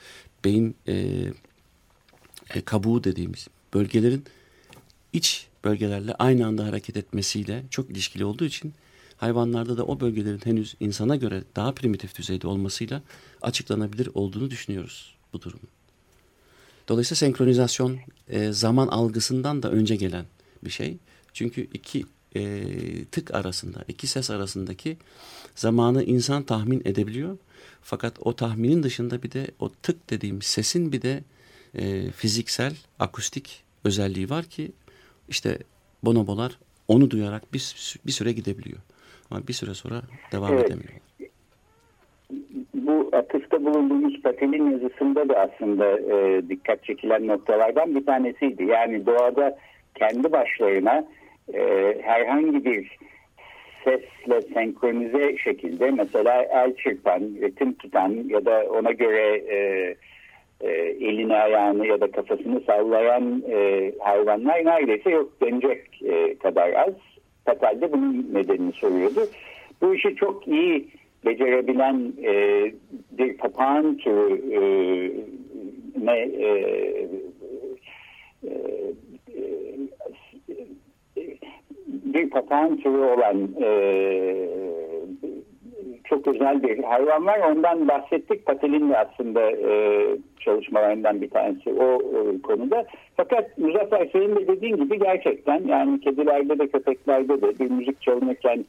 beyin 0.45 0.77
e, 0.89 0.95
e, 2.55 2.61
kabuğu 2.65 3.05
dediğimiz 3.05 3.49
bölgelerin 3.75 4.25
iç 5.13 5.47
bölgelerle 5.65 6.15
aynı 6.15 6.47
anda 6.47 6.65
hareket 6.65 6.97
etmesiyle 6.97 7.65
çok 7.71 7.91
ilişkili 7.91 8.25
olduğu 8.25 8.45
için 8.45 8.75
hayvanlarda 9.17 9.77
da 9.77 9.87
o 9.87 10.01
bölgelerin 10.01 10.41
henüz 10.45 10.75
insana 10.81 11.17
göre 11.17 11.43
daha 11.57 11.73
primitif 11.73 12.19
düzeyde 12.19 12.47
olmasıyla 12.47 13.03
açıklanabilir 13.43 14.09
olduğunu 14.15 14.51
düşünüyoruz 14.51 15.15
bu 15.33 15.43
durumun. 15.43 15.69
Dolayısıyla 16.89 17.17
senkronizasyon 17.17 17.97
e, 18.29 18.53
zaman 18.53 18.89
algısından 18.89 19.63
da 19.63 19.71
önce 19.71 19.97
gelen 19.97 20.25
bir 20.65 20.71
şey. 20.71 20.99
Çünkü 21.33 21.61
iki 21.61 22.05
e, 22.37 22.65
tık 23.05 23.35
arasında, 23.35 23.85
iki 23.89 24.07
ses 24.07 24.31
arasındaki 24.31 24.97
zamanı 25.55 26.05
insan 26.05 26.43
tahmin 26.43 26.83
edebiliyor. 26.85 27.39
Fakat 27.83 28.15
o 28.21 28.37
tahminin 28.37 28.83
dışında 28.83 29.23
bir 29.23 29.31
de 29.31 29.47
o 29.59 29.73
tık 29.73 30.11
dediğim 30.11 30.43
sesin 30.43 30.93
bir 30.93 31.03
de 31.03 31.25
e, 31.75 32.11
fiziksel, 32.11 32.77
akustik 32.99 33.65
özelliği 33.85 34.31
var 34.31 34.45
ki 34.45 34.73
işte 35.29 35.59
bonobolar 36.03 36.59
onu 36.89 37.11
duyarak 37.11 37.53
bir, 37.53 37.99
bir 38.07 38.13
süre 38.13 38.33
gidebiliyor. 38.33 38.79
Ama 39.31 39.49
bir 39.49 39.53
süre 39.53 39.75
sonra 39.75 40.03
devam 40.33 40.53
evet. 40.53 40.67
edemiyor. 40.67 40.93
Bu 42.75 43.11
atıfta 43.57 43.65
bulunduğumuz 43.65 44.23
Patel'in 44.23 44.71
yazısında 44.71 45.29
da 45.29 45.35
aslında 45.35 46.01
e, 46.01 46.49
dikkat 46.49 46.85
çekilen 46.85 47.27
noktalardan 47.27 47.95
bir 47.95 48.07
tanesiydi. 48.07 48.65
Yani 48.65 49.07
doğada 49.07 49.57
kendi 49.95 50.33
başlarına 50.33 51.05
e, 51.55 51.63
herhangi 52.03 52.65
bir 52.65 52.99
sesle 53.85 54.43
senkronize 54.55 55.37
şekilde 55.39 55.91
mesela 55.91 56.43
el 56.43 56.77
çırpan, 56.77 57.21
ritim 57.21 57.73
tutan 57.73 58.25
ya 58.29 58.45
da 58.45 58.65
ona 58.71 58.93
göre 58.93 59.37
e, 59.37 59.57
e, 60.61 60.71
elini 61.01 61.35
ayağını 61.35 61.87
ya 61.87 62.01
da 62.01 62.11
kafasını 62.11 62.61
sallayan 62.61 63.43
e, 63.51 63.93
hayvanlar 64.01 64.65
neredeyse 64.65 65.11
yok 65.11 65.41
denecek 65.41 66.03
e, 66.03 66.39
kadar 66.39 66.73
az. 66.73 66.95
Patel 67.45 67.81
de 67.81 67.93
bunun 67.93 68.29
nedenini 68.33 68.73
soruyordu. 68.73 69.21
Bu 69.83 69.95
işi 69.95 70.17
çok 70.17 70.49
iyi 70.49 70.89
becerebilen 71.25 72.13
e, 72.25 72.65
bir 73.11 73.37
papağan 73.37 73.97
türü 73.97 74.53
e, 74.53 74.61
e, 76.13 76.47
e, 76.47 77.09
bir 81.87 82.31
papağan 82.31 82.77
türü 82.77 82.99
olan 82.99 83.49
e, 83.63 83.71
çok 86.05 86.27
özel 86.27 86.63
bir 86.63 86.85
hayvan 86.85 87.27
var. 87.27 87.39
Ondan 87.39 87.89
bahsettik. 87.89 88.47
Patel'in 88.47 88.91
de 88.91 88.99
aslında 88.99 89.51
e, 89.51 90.07
çalışmalarından 90.41 91.21
bir 91.21 91.31
tanesi 91.31 91.73
o 91.73 91.99
e, 91.99 92.43
konuda. 92.43 92.85
Fakat 93.17 93.59
Muzaffer 93.59 94.09
senin 94.13 94.37
de 94.37 94.49
dediğin 94.49 94.77
gibi 94.77 94.99
gerçekten 94.99 95.65
yani 95.67 96.01
kedilerde 96.01 96.59
de 96.59 96.69
köpeklerde 96.69 97.43
de 97.43 97.59
bir 97.59 97.71
müzik 97.71 98.03
çalınırken 98.03 98.65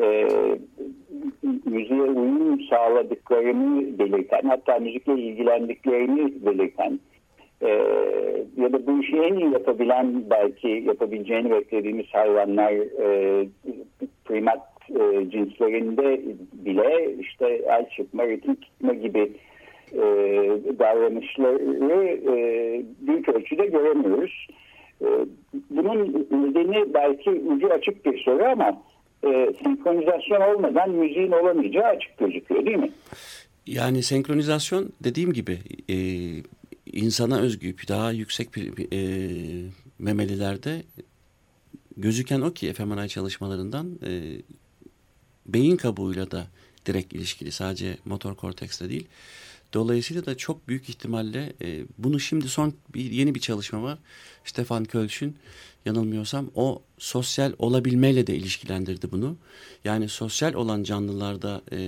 e, 0.00 0.28
müziğe 1.80 2.02
uyum 2.02 2.60
sağladıklarını 2.60 3.98
belirten 3.98 4.42
hatta 4.48 4.78
müzikle 4.78 5.12
ilgilendiklerini 5.12 6.46
belirten 6.46 7.00
e, 7.62 7.68
ya 8.56 8.72
da 8.72 8.86
bu 8.86 9.02
işi 9.02 9.16
en 9.16 9.34
iyi 9.34 9.52
yapabilen 9.52 10.30
belki 10.30 10.68
yapabileceğini 10.68 11.50
beklediğimiz 11.50 12.06
hayvanlar 12.12 12.72
e, 12.72 13.48
primat 14.24 14.60
e, 14.90 15.30
cinslerinde 15.30 16.20
bile 16.52 17.14
işte 17.20 17.46
el 17.46 17.88
çıkma, 17.96 18.26
ritim 18.26 18.54
tutma 18.54 18.92
gibi 18.94 19.32
e, 19.92 20.02
davranışları 20.78 22.12
e, 22.36 22.36
büyük 23.00 23.28
ölçüde 23.28 23.66
göremiyoruz. 23.66 24.46
E, 25.02 25.06
bunun 25.70 26.26
nedeni 26.30 26.94
belki 26.94 27.30
ucu 27.30 27.68
açık 27.68 28.06
bir 28.06 28.22
soru 28.22 28.44
ama 28.44 28.82
e, 29.24 29.54
senkronizasyon 29.64 30.40
olmadan 30.40 30.90
müziğin 30.90 31.32
olamayacağı 31.32 31.84
açık 31.84 32.18
gözüküyor 32.18 32.66
değil 32.66 32.76
mi? 32.76 32.92
Yani 33.66 34.02
senkronizasyon 34.02 34.92
dediğim 35.04 35.32
gibi 35.32 35.58
e, 35.88 35.96
insana 36.92 37.40
özgü 37.40 37.74
daha 37.88 38.12
yüksek 38.12 38.56
bir 38.56 38.92
e, 38.92 39.00
memelilerde 39.98 40.82
gözüken 41.96 42.40
o 42.40 42.52
ki 42.52 42.72
fMRI 42.72 43.08
çalışmalarından 43.08 43.98
e, 44.06 44.10
beyin 45.46 45.76
kabuğuyla 45.76 46.30
da 46.30 46.46
direkt 46.86 47.12
ilişkili 47.12 47.52
sadece 47.52 47.96
motor 48.04 48.34
kortekste 48.34 48.88
değil. 48.88 49.06
Dolayısıyla 49.72 50.26
da 50.26 50.36
çok 50.36 50.68
büyük 50.68 50.88
ihtimalle 50.88 51.52
e, 51.62 51.84
bunu 51.98 52.20
şimdi 52.20 52.48
son 52.48 52.74
bir 52.94 53.10
yeni 53.10 53.34
bir 53.34 53.40
çalışma 53.40 53.82
var. 53.82 53.98
Stefan 54.44 54.84
Kölsch'ün 54.84 55.36
yanılmıyorsam 55.84 56.50
o 56.54 56.82
sosyal 56.98 57.52
olabilmeyle 57.58 58.26
de 58.26 58.36
ilişkilendirdi 58.36 59.12
bunu. 59.12 59.36
Yani 59.84 60.08
sosyal 60.08 60.54
olan 60.54 60.82
canlılarda 60.82 61.62
e, 61.72 61.78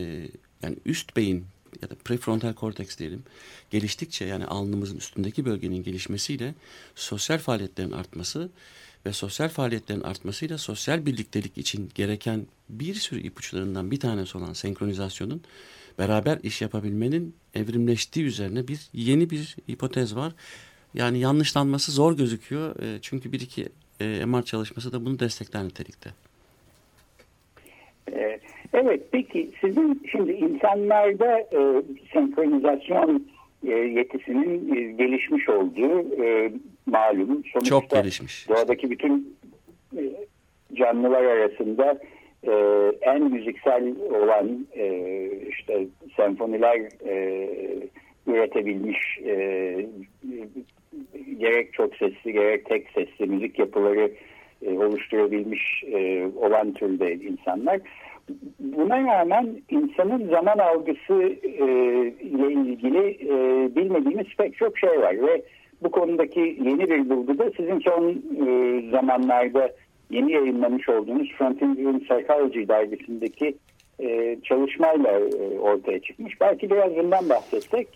yani 0.62 0.76
üst 0.84 1.16
beyin 1.16 1.44
ya 1.82 1.90
da 1.90 1.94
prefrontal 1.94 2.52
korteks 2.52 2.98
diyelim 2.98 3.22
geliştikçe 3.70 4.24
yani 4.24 4.46
alnımızın 4.46 4.96
üstündeki 4.96 5.44
bölgenin 5.44 5.82
gelişmesiyle 5.82 6.54
sosyal 6.94 7.38
faaliyetlerin 7.38 7.92
artması 7.92 8.50
ve 9.06 9.12
sosyal 9.12 9.48
faaliyetlerin 9.48 10.00
artmasıyla 10.00 10.58
sosyal 10.58 11.06
birliktelik 11.06 11.58
için 11.58 11.90
gereken 11.94 12.46
bir 12.68 12.94
sürü 12.94 13.20
ipuçlarından 13.20 13.90
bir 13.90 14.00
tanesi 14.00 14.38
olan 14.38 14.52
senkronizasyonun 14.52 15.42
beraber 15.98 16.38
iş 16.42 16.62
yapabilmenin 16.62 17.34
evrimleştiği 17.54 18.26
üzerine 18.26 18.68
bir 18.68 18.88
yeni 18.92 19.30
bir 19.30 19.56
hipotez 19.68 20.16
var. 20.16 20.32
Yani 20.94 21.18
yanlışlanması 21.18 21.92
zor 21.92 22.16
gözüküyor. 22.16 22.76
E, 22.82 22.98
çünkü 23.02 23.32
bir 23.32 23.40
iki 23.40 23.68
e, 24.00 24.24
MR 24.24 24.42
çalışması 24.42 24.92
da 24.92 25.04
bunu 25.04 25.18
destekler 25.18 25.64
nitelikte. 25.64 26.10
E, 28.12 28.40
evet 28.72 29.02
peki 29.12 29.50
sizin 29.60 30.02
şimdi 30.12 30.32
insanlarda 30.32 31.38
e, 31.38 31.82
senkronizasyon 32.12 33.26
e, 33.66 33.70
yetisinin 33.70 34.74
e, 34.74 34.92
gelişmiş 34.92 35.48
olduğu 35.48 36.22
e, 36.24 36.52
malum. 36.86 37.28
Sonuçta 37.52 37.60
Çok 37.60 37.90
gelişmiş. 37.90 38.48
Doğadaki 38.48 38.90
bütün 38.90 39.36
e, 39.96 40.02
canlılar 40.74 41.24
arasında 41.24 41.98
e, 42.46 42.52
en 43.00 43.22
müziksel 43.22 43.94
olan 44.10 44.66
e, 44.76 45.16
işte 45.48 45.86
senfoniler 46.16 46.80
e, 47.06 47.48
üretebilmiş 48.26 49.18
e, 49.26 49.86
gerek 51.38 51.72
çok 51.72 51.96
sesli 51.96 52.32
gerek 52.32 52.66
tek 52.66 52.86
sesli 52.94 53.26
müzik 53.26 53.58
yapıları 53.58 54.10
e, 54.62 54.70
oluşturabilmiş 54.70 55.84
e, 55.92 56.26
olan 56.36 56.72
türde 56.72 57.14
insanlar. 57.14 57.80
Buna 58.58 59.02
rağmen 59.04 59.48
insanın 59.70 60.28
zaman 60.28 60.58
algısı 60.58 61.22
e, 61.42 61.66
ile 62.20 62.52
ilgili 62.52 63.08
e, 63.08 63.68
bilmediğimiz 63.76 64.26
pek 64.38 64.56
çok 64.56 64.78
şey 64.78 65.00
var 65.00 65.16
ve 65.26 65.42
bu 65.82 65.90
konudaki 65.90 66.40
yeni 66.40 66.90
bir 66.90 67.10
bulgu 67.10 67.38
da 67.38 67.50
sizin 67.56 67.78
son 67.78 68.22
e, 68.46 68.80
zamanlarda 68.90 69.72
yeni 70.12 70.32
yayınlamış 70.32 70.88
olduğunuz 70.88 71.28
Frontier 71.38 71.98
Psychology 72.00 72.68
dergisindeki 72.68 73.56
e, 74.00 74.38
çalışmayla 74.44 75.10
e, 75.10 75.58
ortaya 75.58 76.02
çıkmış. 76.02 76.40
Belki 76.40 76.70
biraz 76.70 76.96
bundan 76.96 77.28
bahsetsek. 77.28 77.88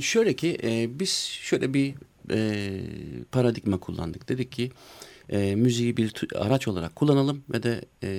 Şöyle 0.00 0.32
ki 0.36 0.56
e, 0.62 0.98
biz 1.00 1.12
şöyle 1.42 1.74
bir 1.74 1.94
e, 2.30 2.38
paradigma 3.32 3.80
kullandık. 3.80 4.28
Dedik 4.28 4.52
ki 4.52 4.70
e, 5.28 5.54
müziği 5.54 5.96
bir 5.96 6.14
araç 6.36 6.68
olarak 6.68 6.96
kullanalım 6.96 7.44
ve 7.52 7.62
de 7.62 7.80
e, 8.02 8.10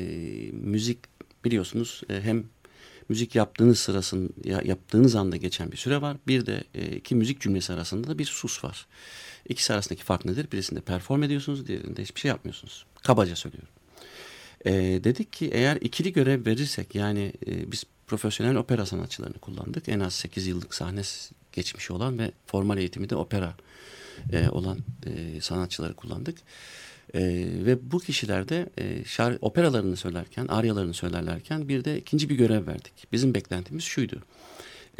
müzik 0.51 0.99
biliyorsunuz 1.45 2.01
e, 2.09 2.21
hem 2.21 2.43
müzik 3.09 3.35
yaptığınız 3.35 3.79
sırasında 3.79 4.61
yaptığınız 4.63 5.15
anda 5.15 5.37
geçen 5.37 5.71
bir 5.71 5.77
süre 5.77 6.01
var. 6.01 6.17
Bir 6.27 6.45
de 6.45 6.63
e, 6.75 6.95
iki 6.95 7.15
müzik 7.15 7.41
cümlesi 7.41 7.73
arasında 7.73 8.07
da 8.07 8.17
bir 8.17 8.25
sus 8.25 8.63
var. 8.63 8.87
İkisi 9.49 9.73
arasındaki 9.73 10.03
fark 10.03 10.25
nedir? 10.25 10.51
Birisinde 10.51 10.81
perform 10.81 11.23
ediyorsunuz, 11.23 11.67
diğerinde 11.67 12.01
hiçbir 12.01 12.19
şey 12.19 12.29
yapmıyorsunuz. 12.29 12.85
Kabaca 13.03 13.35
söylüyorum. 13.35 13.69
E, 14.65 14.71
dedik 15.03 15.33
ki 15.33 15.49
eğer 15.53 15.75
ikili 15.75 16.13
görev 16.13 16.45
verirsek 16.45 16.95
yani 16.95 17.33
e, 17.47 17.71
biz 17.71 17.83
profesyonel 18.07 18.55
opera 18.55 18.85
sanatçılarını 18.85 19.37
kullandık. 19.39 19.89
En 19.89 19.99
az 19.99 20.13
8 20.13 20.47
yıllık 20.47 20.73
sahne 20.73 21.01
geçmişi 21.51 21.93
olan 21.93 22.19
ve 22.19 22.31
formal 22.45 22.77
eğitimi 22.77 23.09
de 23.09 23.15
opera 23.15 23.55
e, 24.31 24.49
olan 24.49 24.79
e, 25.05 25.41
sanatçıları 25.41 25.93
kullandık. 25.93 26.37
E, 27.13 27.21
ve 27.65 27.91
bu 27.91 27.99
kişilerde 27.99 28.69
e, 28.77 29.05
şar, 29.05 29.37
operalarını 29.41 29.95
söylerken, 29.95 30.47
aryalarını 30.47 30.93
söylerlerken 30.93 31.69
bir 31.69 31.85
de 31.85 31.97
ikinci 31.97 32.29
bir 32.29 32.35
görev 32.35 32.67
verdik. 32.67 32.93
Bizim 33.11 33.33
beklentimiz 33.33 33.83
şuydu. 33.83 34.23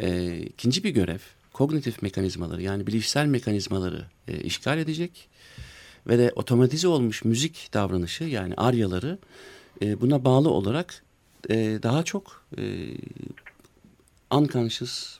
E, 0.00 0.38
ikinci 0.38 0.84
bir 0.84 0.90
görev 0.90 1.18
kognitif 1.52 2.02
mekanizmaları 2.02 2.62
yani 2.62 2.86
bilişsel 2.86 3.26
mekanizmaları 3.26 4.04
e, 4.28 4.40
işgal 4.40 4.78
edecek 4.78 5.28
ve 6.06 6.18
de 6.18 6.32
otomatize 6.36 6.88
olmuş 6.88 7.24
müzik 7.24 7.70
davranışı 7.74 8.24
yani 8.24 8.54
aryaları 8.56 9.18
e, 9.82 10.00
buna 10.00 10.24
bağlı 10.24 10.50
olarak 10.50 11.02
e, 11.50 11.56
daha 11.82 12.02
çok 12.02 12.44
e, 12.58 12.62
unconscious 14.30 15.18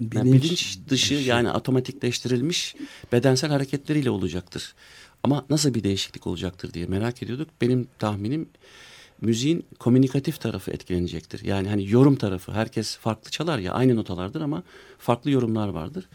bilinç, 0.00 0.14
yani 0.14 0.32
bilinç 0.32 0.78
dışı 0.88 1.14
yani 1.14 1.50
otomatikleştirilmiş 1.50 2.76
bedensel 3.12 3.50
hareketleriyle 3.50 4.10
olacaktır. 4.10 4.74
Ama 5.22 5.46
nasıl 5.50 5.74
bir 5.74 5.84
değişiklik 5.84 6.26
olacaktır 6.26 6.72
diye 6.72 6.86
merak 6.86 7.22
ediyorduk. 7.22 7.48
Benim 7.60 7.88
tahminim 7.98 8.48
müziğin 9.20 9.66
komünikatif 9.78 10.40
tarafı 10.40 10.70
etkilenecektir. 10.70 11.44
Yani 11.44 11.68
hani 11.68 11.90
yorum 11.90 12.16
tarafı 12.16 12.52
herkes 12.52 12.96
farklı 12.96 13.30
çalar 13.30 13.58
ya 13.58 13.72
aynı 13.72 13.96
notalardır 13.96 14.40
ama 14.40 14.62
farklı 14.98 15.30
yorumlar 15.30 15.68
vardır. 15.68 16.08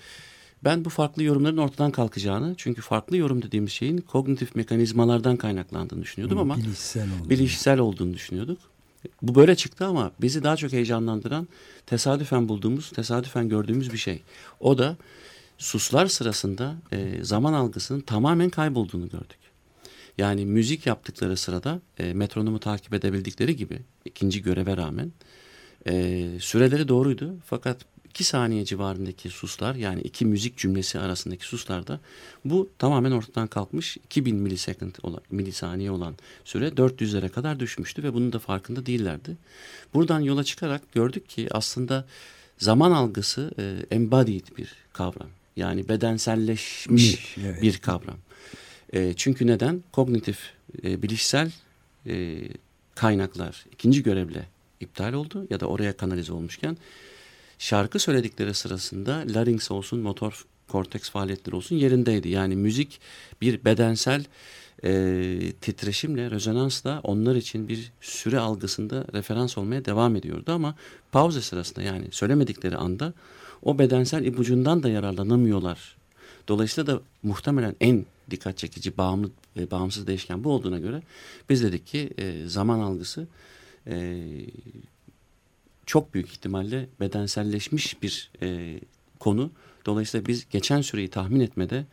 Ben 0.63 0.85
bu 0.85 0.89
farklı 0.89 1.23
yorumların 1.23 1.57
ortadan 1.57 1.91
kalkacağını 1.91 2.55
çünkü 2.57 2.81
farklı 2.81 3.17
yorum 3.17 3.41
dediğimiz 3.41 3.71
şeyin 3.71 3.97
kognitif 3.97 4.55
mekanizmalardan 4.55 5.37
kaynaklandığını 5.37 6.01
düşünüyordum 6.01 6.37
ama 6.37 6.57
bilişsel, 6.57 7.09
olduğunu. 7.13 7.29
bilişsel 7.29 7.79
olduğunu 7.79 8.13
düşünüyorduk. 8.13 8.59
Bu 9.21 9.35
böyle 9.35 9.55
çıktı 9.55 9.85
ama 9.85 10.11
bizi 10.21 10.43
daha 10.43 10.57
çok 10.57 10.71
heyecanlandıran 10.71 11.47
tesadüfen 11.85 12.49
bulduğumuz, 12.49 12.89
tesadüfen 12.91 13.49
gördüğümüz 13.49 13.93
bir 13.93 13.97
şey. 13.97 14.21
O 14.59 14.77
da 14.77 14.97
suslar 15.57 16.07
sırasında 16.07 16.75
e, 16.91 17.23
zaman 17.23 17.53
algısının 17.53 17.99
tamamen 17.99 18.49
kaybolduğunu 18.49 19.09
gördük. 19.09 19.39
Yani 20.17 20.45
müzik 20.45 20.85
yaptıkları 20.85 21.37
sırada 21.37 21.81
e, 21.99 22.13
metronomu 22.13 22.59
takip 22.59 22.93
edebildikleri 22.93 23.55
gibi 23.55 23.79
ikinci 24.05 24.41
göreve 24.41 24.77
rağmen 24.77 25.11
e, 25.87 26.25
süreleri 26.39 26.87
doğruydu. 26.87 27.35
Fakat 27.45 27.77
iki 28.11 28.23
saniye 28.23 28.65
civarındaki 28.65 29.29
suslar 29.29 29.75
yani 29.75 30.01
iki 30.01 30.25
müzik 30.25 30.57
cümlesi 30.57 30.99
arasındaki 30.99 31.45
suslarda 31.45 31.99
bu 32.45 32.69
tamamen 32.77 33.11
ortadan 33.11 33.47
kalkmış 33.47 33.97
2000 33.97 34.35
milisecond 34.35 34.95
olan, 35.03 35.21
milisaniye 35.31 35.91
olan 35.91 36.15
süre 36.45 36.67
400'lere 36.67 37.29
kadar 37.29 37.59
düşmüştü 37.59 38.03
ve 38.03 38.13
bunun 38.13 38.33
da 38.33 38.39
farkında 38.39 38.85
değillerdi. 38.85 39.37
Buradan 39.93 40.19
yola 40.19 40.43
çıkarak 40.43 40.91
gördük 40.91 41.29
ki 41.29 41.47
aslında 41.51 42.05
zaman 42.57 42.91
algısı 42.91 43.51
e, 43.59 43.95
embodied 43.95 44.47
bir 44.57 44.75
kavram. 44.93 45.29
Yani 45.55 45.89
bedenselleşmiş 45.89 47.37
evet. 47.43 47.61
bir 47.61 47.77
kavram. 47.77 48.17
E, 48.93 49.13
çünkü 49.13 49.47
neden? 49.47 49.83
Kognitif, 49.91 50.39
e, 50.83 51.01
bilişsel 51.01 51.51
e, 52.07 52.41
kaynaklar 52.95 53.65
ikinci 53.71 54.03
görevle 54.03 54.45
iptal 54.79 55.13
oldu 55.13 55.47
ya 55.49 55.59
da 55.59 55.65
oraya 55.65 55.97
kanalize 55.97 56.33
olmuşken 56.33 56.77
şarkı 57.61 57.99
söyledikleri 57.99 58.53
sırasında 58.53 59.23
larynx 59.35 59.71
olsun, 59.71 59.99
motor 59.99 60.45
korteks 60.67 61.09
faaliyetleri 61.09 61.55
olsun 61.55 61.75
yerindeydi. 61.75 62.29
Yani 62.29 62.55
müzik 62.55 62.99
bir 63.41 63.65
bedensel 63.65 64.25
e, 64.83 65.53
titreşimle, 65.61 66.31
rezonansla 66.31 66.99
onlar 67.03 67.35
için 67.35 67.67
bir 67.67 67.91
süre 68.01 68.39
algısında 68.39 69.05
referans 69.13 69.57
olmaya 69.57 69.85
devam 69.85 70.15
ediyordu 70.15 70.51
ama 70.51 70.75
pauze 71.11 71.41
sırasında 71.41 71.81
yani 71.81 72.07
söylemedikleri 72.11 72.77
anda 72.77 73.13
o 73.63 73.79
bedensel 73.79 74.25
ipucundan 74.25 74.83
da 74.83 74.89
yararlanamıyorlar. 74.89 75.95
Dolayısıyla 76.47 76.95
da 76.95 77.01
muhtemelen 77.23 77.75
en 77.81 78.05
dikkat 78.31 78.57
çekici 78.57 78.97
bağımlı, 78.97 79.29
e, 79.59 79.71
bağımsız 79.71 80.07
değişken 80.07 80.43
bu 80.43 80.51
olduğuna 80.51 80.79
göre 80.79 81.01
biz 81.49 81.63
dedik 81.63 81.87
ki 81.87 82.09
e, 82.17 82.47
zaman 82.47 82.79
algısı 82.79 83.27
e, 83.87 84.17
çok 85.85 86.13
büyük 86.13 86.29
ihtimalle 86.29 86.89
bedenselleşmiş 86.99 88.01
bir 88.03 88.31
e, 88.41 88.79
konu. 89.19 89.51
Dolayısıyla 89.85 90.27
biz 90.27 90.49
geçen 90.49 90.81
süreyi 90.81 91.09
tahmin 91.09 91.39
etmede 91.39 91.85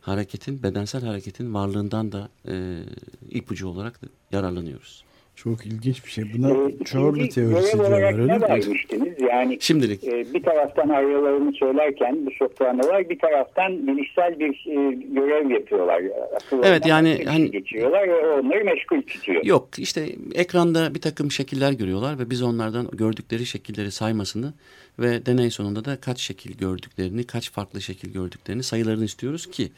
hareketin, 0.00 0.62
bedensel 0.62 1.04
hareketin 1.04 1.54
varlığından 1.54 2.12
da 2.12 2.28
e, 2.48 2.82
ipucu 3.30 3.68
olarak 3.68 4.00
yararlanıyoruz. 4.32 5.04
Çok 5.36 5.66
ilginç 5.66 6.04
bir 6.04 6.10
şey. 6.10 6.24
Buna 6.34 6.50
ee, 6.50 6.84
Çorlu 6.84 7.28
teorisi 7.28 7.78
diyorlar 7.78 8.20
öyle 8.20 8.38
mi? 8.38 8.42
vermiştiniz? 8.42 9.14
Yani 9.20 9.58
Şimdilik. 9.60 10.04
E, 10.04 10.34
bir 10.34 10.42
taraftan 10.42 10.88
aralarını 10.88 11.52
söylerken 11.52 12.26
bu 12.26 12.30
sopranolar 12.30 13.08
bir 13.08 13.18
taraftan 13.18 13.86
bilişsel 13.86 14.38
bir 14.38 14.66
e, 14.66 14.92
görev 14.94 15.50
yapıyorlar. 15.50 16.02
Akıllarından 16.36 16.70
evet 16.72 16.86
yani 16.86 17.24
hani 17.26 17.50
geçiyorlar 17.50 18.08
ve 18.08 18.26
onları 18.26 18.64
meşgul 18.64 19.02
tutuyor. 19.02 19.44
Yok 19.44 19.68
işte 19.78 20.06
ekranda 20.34 20.94
bir 20.94 21.00
takım 21.00 21.30
şekiller 21.30 21.72
görüyorlar 21.72 22.18
ve 22.18 22.30
biz 22.30 22.42
onlardan 22.42 22.88
gördükleri 22.92 23.46
şekilleri 23.46 23.90
saymasını 23.90 24.52
ve 24.98 25.26
deney 25.26 25.50
sonunda 25.50 25.84
da 25.84 26.00
kaç 26.00 26.20
şekil 26.20 26.58
gördüklerini, 26.58 27.24
kaç 27.26 27.52
farklı 27.52 27.80
şekil 27.80 28.12
gördüklerini 28.12 28.62
sayılarını 28.62 29.04
istiyoruz 29.04 29.50
ki 29.50 29.68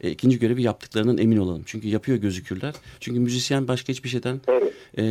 e, 0.00 0.10
ikinci 0.10 0.38
görevi 0.38 0.62
yaptıklarından 0.62 1.18
emin 1.18 1.36
olalım. 1.36 1.62
Çünkü 1.66 1.88
yapıyor 1.88 2.18
gözükürler. 2.18 2.74
Çünkü 3.00 3.20
müzisyen 3.20 3.68
başka 3.68 3.92
hiçbir 3.92 4.08
şeyden 4.08 4.40
e, 4.98 5.02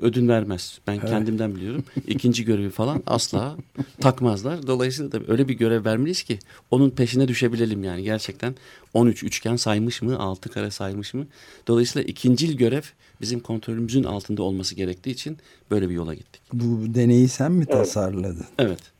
ödün 0.00 0.28
vermez. 0.28 0.78
Ben 0.86 0.94
evet. 0.94 1.08
kendimden 1.08 1.56
biliyorum. 1.56 1.84
İkinci 2.06 2.44
görevi 2.44 2.70
falan 2.70 3.02
asla 3.06 3.56
takmazlar. 4.00 4.66
Dolayısıyla 4.66 5.12
da 5.12 5.32
öyle 5.32 5.48
bir 5.48 5.54
görev 5.54 5.84
vermeliyiz 5.84 6.22
ki 6.22 6.38
onun 6.70 6.90
peşine 6.90 7.28
düşebilelim 7.28 7.84
yani. 7.84 8.02
Gerçekten 8.02 8.54
13 8.94 9.22
üçgen 9.22 9.56
saymış 9.56 10.02
mı, 10.02 10.18
6 10.18 10.48
kare 10.48 10.70
saymış 10.70 11.14
mı? 11.14 11.26
Dolayısıyla 11.66 12.08
ikincil 12.08 12.56
görev 12.56 12.82
bizim 13.20 13.40
kontrolümüzün 13.40 14.04
altında 14.04 14.42
olması 14.42 14.74
gerektiği 14.74 15.10
için 15.10 15.38
böyle 15.70 15.88
bir 15.88 15.94
yola 15.94 16.14
gittik. 16.14 16.42
Bu 16.52 16.94
deneyi 16.94 17.28
sen 17.28 17.52
mi 17.52 17.66
tasarladın? 17.66 18.46
Evet. 18.58 18.68
Evet 18.68 18.97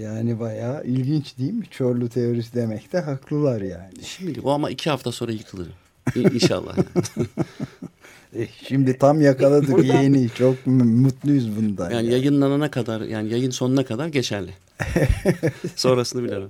yani 0.00 0.40
bayağı 0.40 0.84
ilginç 0.84 1.38
değil 1.38 1.52
mi? 1.52 1.64
Çorlu 1.70 2.08
teorisi 2.08 2.54
demekte 2.54 2.98
haklılar 2.98 3.60
yani. 3.60 4.04
Şimdi 4.04 4.40
o 4.40 4.50
ama 4.50 4.70
iki 4.70 4.90
hafta 4.90 5.12
sonra 5.12 5.32
yıkılır. 5.32 5.68
İnşallah. 6.16 6.76
e, 8.36 8.46
şimdi 8.68 8.98
tam 8.98 9.20
yakaladık 9.20 9.84
yeni. 9.84 10.28
Çok 10.28 10.66
mutluyuz 10.66 11.56
bundan. 11.56 11.84
Yani, 11.84 11.94
yani 11.94 12.10
yayınlanana 12.10 12.70
kadar 12.70 13.00
yani 13.00 13.28
yayın 13.32 13.50
sonuna 13.50 13.84
kadar 13.84 14.06
geçerli. 14.08 14.50
Sonrasını 15.76 16.24
bilemem. 16.24 16.48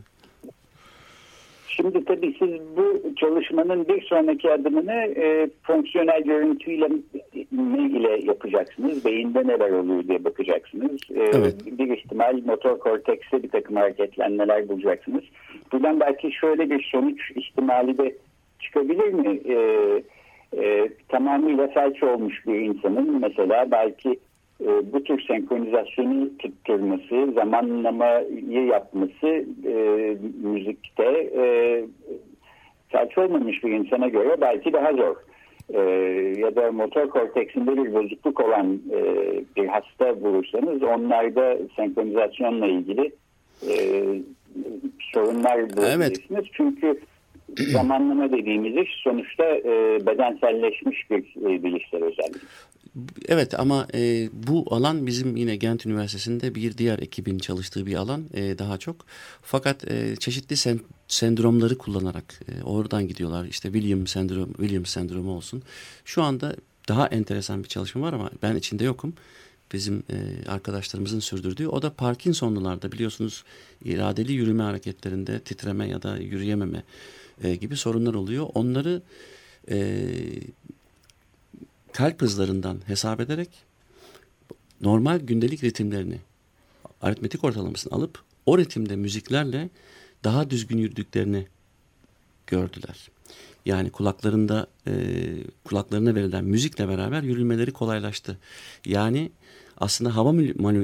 Şimdi 1.76 2.04
tabii 2.04 2.34
siz 2.38 2.50
bu 2.76 3.14
çalışmanın 3.16 3.88
bir 3.88 4.02
sonraki 4.02 4.52
adımını 4.52 4.92
e, 4.92 5.48
fonksiyonel 5.62 6.22
görüntüyle 6.22 6.88
ne 7.52 7.86
ile 7.86 8.26
yapacaksınız? 8.26 9.04
Beyinde 9.04 9.46
neler 9.46 9.70
oluyor 9.70 10.08
diye 10.08 10.24
bakacaksınız. 10.24 11.00
E, 11.14 11.22
evet. 11.34 11.56
Bir 11.66 11.96
ihtimal 11.96 12.40
motor 12.46 12.78
kortekste 12.78 13.42
bir 13.42 13.48
takım 13.48 13.76
hareketlenmeler 13.76 14.68
bulacaksınız. 14.68 15.24
Buradan 15.72 16.00
belki 16.00 16.32
şöyle 16.32 16.70
bir 16.70 16.88
sonuç 16.92 17.30
ihtimali 17.34 17.98
de 17.98 18.14
çıkabilir 18.60 19.12
mi? 19.12 19.40
E, 19.44 19.56
e, 20.62 20.88
tamamıyla 21.08 21.68
felç 21.68 22.02
olmuş 22.02 22.46
bir 22.46 22.54
insanın 22.54 23.20
mesela 23.20 23.70
belki 23.70 24.18
e, 24.64 24.92
bu 24.92 25.04
tür 25.04 25.24
senkronizasyonu 25.28 26.38
tutturması, 26.38 27.32
zamanlamayı 27.34 28.66
yapması 28.66 29.26
e, 29.66 30.16
müzikte 30.42 31.30
e, 31.36 31.44
felç 32.88 33.18
olmamış 33.18 33.64
bir 33.64 33.70
insana 33.70 34.08
göre 34.08 34.36
belki 34.40 34.72
daha 34.72 34.92
zor. 34.92 35.16
E, 35.74 35.80
ya 36.38 36.56
da 36.56 36.72
motor 36.72 37.08
korteksinde 37.08 37.76
bir 37.76 37.94
bozukluk 37.94 38.40
olan 38.40 38.80
e, 38.92 39.00
bir 39.56 39.66
hasta 39.66 40.22
bulursanız 40.22 40.82
onlarda 40.82 41.58
senkronizasyonla 41.76 42.66
ilgili 42.66 43.12
e, 43.68 44.04
sorunlar 45.12 45.76
bulabilirsiniz. 45.76 46.30
Evet. 46.30 46.46
Çünkü 46.52 47.00
zamanlama 47.56 48.32
dediğimiz 48.32 48.76
iş 48.76 48.90
sonuçta 49.04 49.44
e, 49.44 49.98
bedenselleşmiş 50.06 51.10
bir 51.10 51.24
e, 51.36 51.62
bilişsel 51.62 52.04
özellik. 52.04 52.42
Evet 53.28 53.60
ama 53.60 53.86
e, 53.94 54.30
bu 54.32 54.74
alan 54.74 55.06
bizim 55.06 55.36
yine 55.36 55.56
Gent 55.56 55.86
Üniversitesi'nde 55.86 56.54
bir 56.54 56.78
diğer 56.78 56.98
ekibin 56.98 57.38
çalıştığı 57.38 57.86
bir 57.86 57.94
alan 57.94 58.24
e, 58.34 58.58
daha 58.58 58.78
çok. 58.78 59.06
Fakat 59.42 59.90
e, 59.90 60.16
çeşitli 60.16 60.56
sen, 60.56 60.80
sendromları 61.08 61.78
kullanarak 61.78 62.40
e, 62.48 62.62
oradan 62.62 63.08
gidiyorlar. 63.08 63.44
İşte 63.44 63.72
William 63.72 64.06
sendrom, 64.06 64.52
William 64.52 64.86
sendromu 64.86 65.36
olsun. 65.36 65.62
Şu 66.04 66.22
anda 66.22 66.56
daha 66.88 67.06
enteresan 67.06 67.62
bir 67.62 67.68
çalışma 67.68 68.02
var 68.02 68.12
ama 68.12 68.30
ben 68.42 68.56
içinde 68.56 68.84
yokum. 68.84 69.14
Bizim 69.72 70.02
e, 70.10 70.48
arkadaşlarımızın 70.48 71.20
sürdürdüğü. 71.20 71.66
O 71.66 71.82
da 71.82 71.94
Parkinsonlularda 71.94 72.92
biliyorsunuz 72.92 73.44
iradeli 73.84 74.32
yürüme 74.32 74.62
hareketlerinde 74.62 75.40
titreme 75.40 75.88
ya 75.88 76.02
da 76.02 76.16
yürüyememe 76.16 76.82
e, 77.44 77.56
gibi 77.56 77.76
sorunlar 77.76 78.14
oluyor. 78.14 78.46
Onları 78.54 79.02
e, 79.70 80.06
kalp 81.92 82.22
hızlarından 82.22 82.80
hesap 82.86 83.20
ederek 83.20 83.48
normal 84.80 85.18
gündelik 85.18 85.64
ritimlerini 85.64 86.18
aritmetik 87.02 87.44
ortalamasını 87.44 87.92
alıp 87.92 88.22
o 88.46 88.58
ritimde 88.58 88.96
müziklerle 88.96 89.70
daha 90.24 90.50
düzgün 90.50 90.78
yürüdüklerini 90.78 91.46
gördüler. 92.46 93.10
Yani 93.66 93.90
kulaklarında 93.90 94.66
e, 94.86 94.92
kulaklarına 95.64 96.14
verilen 96.14 96.44
müzikle 96.44 96.88
beraber 96.88 97.22
yürümeleri 97.22 97.72
kolaylaştı. 97.72 98.38
Yani 98.86 99.30
aslında 99.78 100.16
hava 100.16 100.32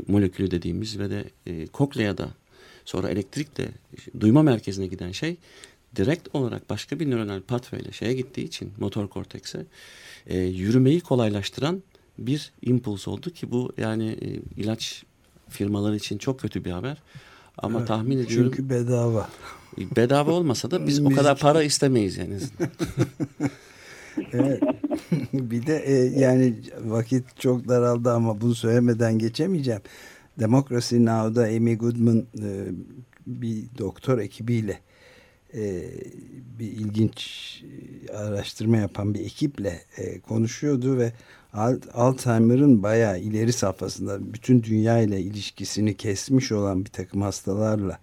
molekülü 0.09 0.51
dediğimiz 0.51 0.99
ve 0.99 1.11
de 1.11 1.25
e, 1.47 1.67
kokleyada 1.67 2.29
sonra 2.85 3.09
elektrikle 3.11 3.69
duyma 4.21 4.43
merkezine 4.43 4.87
giden 4.87 5.13
şey 5.13 5.37
direkt 5.97 6.35
olarak 6.35 6.71
başka 6.71 7.01
bir 7.01 7.11
nöronal 7.11 7.41
pathway 7.41 7.93
şeye 7.93 8.15
gittiği 8.15 8.45
için 8.45 8.73
motor 8.79 9.09
kortekse 9.09 9.67
e, 10.27 10.39
yürümeyi 10.39 11.01
kolaylaştıran 11.01 11.83
bir 12.19 12.53
impuls 12.63 13.09
oldu 13.09 13.31
ki 13.31 13.51
bu 13.51 13.73
yani 13.79 14.09
e, 14.09 14.27
ilaç 14.61 15.05
firmaları 15.49 15.97
için 15.97 16.19
çok 16.19 16.41
kötü 16.41 16.65
bir 16.65 16.71
haber. 16.71 17.03
Ama 17.59 17.79
evet, 17.79 17.89
tahmin 17.89 18.19
ediyorum. 18.19 18.53
Çünkü 18.57 18.71
bedava. 18.71 19.29
Bedava 19.97 20.31
olmasa 20.31 20.71
da 20.71 20.87
biz 20.87 21.05
o 21.05 21.11
kadar 21.11 21.39
para 21.39 21.63
istemeyiz 21.63 22.17
yani. 22.17 22.39
evet. 24.33 24.63
bir 25.33 25.67
de 25.67 25.77
e, 25.87 26.21
yani 26.21 26.55
vakit 26.85 27.41
çok 27.41 27.69
daraldı 27.69 28.13
ama 28.13 28.41
bunu 28.41 28.55
söylemeden 28.55 29.19
geçemeyeceğim. 29.19 29.81
Democracy 30.41 30.97
Now'da 30.97 31.45
Amy 31.45 31.77
Goodman 31.77 32.27
e, 32.43 32.67
bir 33.27 33.65
doktor 33.79 34.19
ekibiyle 34.19 34.81
e, 35.55 35.83
bir 36.59 36.67
ilginç 36.67 37.19
e, 38.09 38.13
araştırma 38.13 38.77
yapan 38.77 39.15
bir 39.15 39.21
ekiple 39.21 39.83
e, 39.97 40.21
konuşuyordu 40.21 40.99
ve 40.99 41.13
Alzheimer'ın 41.95 42.83
bayağı 42.83 43.21
ileri 43.21 43.53
safhasında 43.53 44.35
bütün 44.35 44.63
dünya 44.63 44.99
ile 44.99 45.21
ilişkisini 45.21 45.97
kesmiş 45.97 46.53
olan 46.53 46.85
bir 46.85 46.91
takım 46.91 47.23
hastalarla 47.23 47.99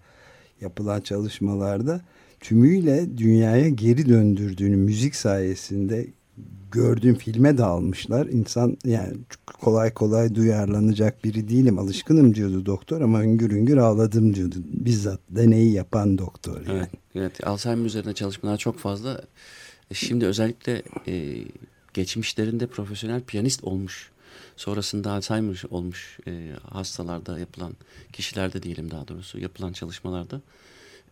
yapılan 0.60 1.00
çalışmalarda 1.00 2.00
tümüyle 2.40 3.18
dünyaya 3.18 3.68
geri 3.68 4.08
döndürdüğünü 4.08 4.76
müzik 4.76 5.16
sayesinde 5.16 6.06
gördüğüm 6.72 7.14
filme 7.14 7.58
de 7.58 7.64
almışlar. 7.64 8.26
İnsan 8.26 8.76
yani 8.84 9.16
kolay 9.46 9.94
kolay 9.94 10.34
duyarlanacak 10.34 11.24
biri 11.24 11.48
değilim. 11.48 11.78
Alışkınım 11.78 12.34
diyordu 12.34 12.66
doktor 12.66 13.00
ama 13.00 13.22
hüngür 13.22 13.50
hüngür 13.50 13.76
ağladım 13.76 14.34
diyordu. 14.34 14.54
Bizzat 14.64 15.20
deneyi 15.30 15.72
yapan 15.72 16.18
doktor. 16.18 16.66
Yani. 16.66 16.78
Evet, 16.78 16.90
evet. 17.14 17.46
Alzheimer 17.46 17.84
üzerine 17.84 18.12
çalışmalar 18.12 18.56
çok 18.56 18.78
fazla. 18.78 19.22
E, 19.90 19.94
şimdi 19.94 20.26
özellikle 20.26 20.82
e, 21.08 21.44
geçmişlerinde 21.94 22.66
profesyonel 22.66 23.20
piyanist 23.20 23.64
olmuş. 23.64 24.10
Sonrasında 24.56 25.12
Alzheimer 25.12 25.62
olmuş 25.70 26.18
e, 26.26 26.50
hastalarda 26.62 27.38
yapılan, 27.38 27.72
kişilerde 28.12 28.62
diyelim 28.62 28.90
daha 28.90 29.08
doğrusu 29.08 29.38
yapılan 29.38 29.72
çalışmalarda 29.72 30.40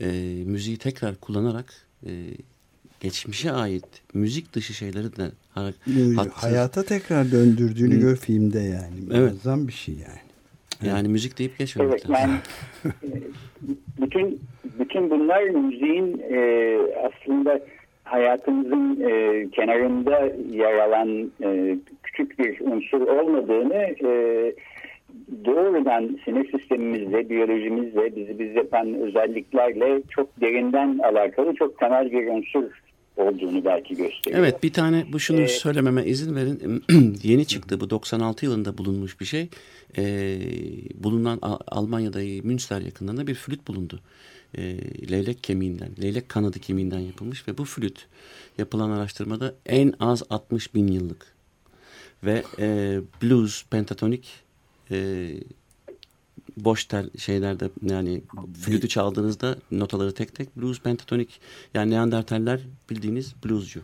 e, 0.01 0.07
müziği 0.47 0.77
tekrar 0.77 1.17
kullanarak 1.17 1.75
e, 2.07 2.37
geçmişe 3.05 3.53
ait 3.53 3.87
müzik 4.15 4.53
dışı 4.53 4.73
şeyleri 4.75 5.17
de 5.17 5.27
hatta, 6.17 6.31
hayata 6.35 6.83
tekrar 6.83 7.33
döndürdüğünü 7.33 8.01
gör 8.01 8.17
filmde 8.17 8.59
yani. 8.59 8.97
Evet. 9.11 9.33
Muazzam 9.33 9.69
bir 9.69 9.73
şey 9.73 9.95
yani. 9.95 10.25
Yani 10.83 11.01
evet. 11.01 11.11
müzik 11.11 11.39
deyip 11.39 11.59
geçmemek 11.59 11.93
evet, 11.93 12.11
lazım. 12.11 12.31
Yani, 12.85 12.95
e, 12.95 13.19
bütün 14.03 14.41
bütün 14.79 15.11
bunlar 15.11 15.43
müziğin 15.43 16.23
e, 16.31 16.79
aslında 17.07 17.61
hayatımızın 18.05 19.01
e, 19.01 19.47
kenarında 19.51 20.33
yer 20.51 20.79
alan 20.79 21.31
e, 21.43 21.77
küçük 22.03 22.39
bir 22.39 22.61
unsur 22.61 23.01
olmadığını 23.01 23.85
e, 24.05 24.11
doğrudan 25.45 26.19
sinir 26.25 26.51
sistemimizle, 26.51 27.31
biyolojimizle, 27.31 28.17
bizi 28.17 28.39
biz 28.39 28.55
yapan 28.55 28.95
özelliklerle 28.95 30.03
çok 30.11 30.41
derinden 30.41 30.99
alakalı 30.99 31.55
çok 31.55 31.79
temel 31.79 32.13
bir 32.13 32.27
unsur 32.27 32.65
olduğunu 33.17 33.65
belki 33.65 33.97
gösteriyor. 33.97 34.41
Evet 34.41 34.63
bir 34.63 34.73
tane 34.73 35.07
bu 35.13 35.21
şunu 35.21 35.41
ee, 35.41 35.49
söylememe 35.49 36.05
izin 36.05 36.37
verin. 36.37 36.85
Yeni 37.23 37.47
çıktı 37.47 37.81
bu 37.81 37.91
96 37.91 38.45
yılında 38.45 38.79
bulunmuş 38.79 39.21
bir 39.21 39.25
şey. 39.25 39.49
Ee, 39.99 40.39
bulunan 40.95 41.39
Almanya'da 41.67 42.19
Münster 42.19 42.81
yakınlarında 42.81 43.27
bir 43.27 43.35
flüt 43.35 43.69
bulundu. 43.69 44.01
Ee, 44.59 44.77
leylek 45.11 45.45
kemiğinden, 45.45 45.91
leylek 46.03 46.29
kanadı 46.29 46.59
kemiğinden 46.59 46.99
yapılmış 46.99 47.49
ve 47.49 47.59
bu 47.59 47.65
flüt 47.65 48.07
yapılan 48.59 48.91
araştırmada 48.91 49.55
en 49.67 49.95
az 50.01 50.23
60 50.31 50.75
bin 50.75 50.89
yıllık. 50.89 51.35
Ve 52.25 52.43
e, 52.59 53.01
blues, 53.23 53.65
pentatonik 53.65 54.33
e, 54.91 55.29
boş 56.57 56.85
tel 56.85 57.11
şeylerde 57.19 57.71
yani 57.83 58.23
flütü 58.61 58.89
çaldığınızda 58.89 59.57
notaları 59.71 60.15
tek 60.15 60.35
tek 60.35 60.57
blues 60.57 60.81
pentatonik 60.81 61.41
yani 61.75 61.91
Neandertaller 61.91 62.61
bildiğiniz 62.91 63.35
bluescu. 63.45 63.81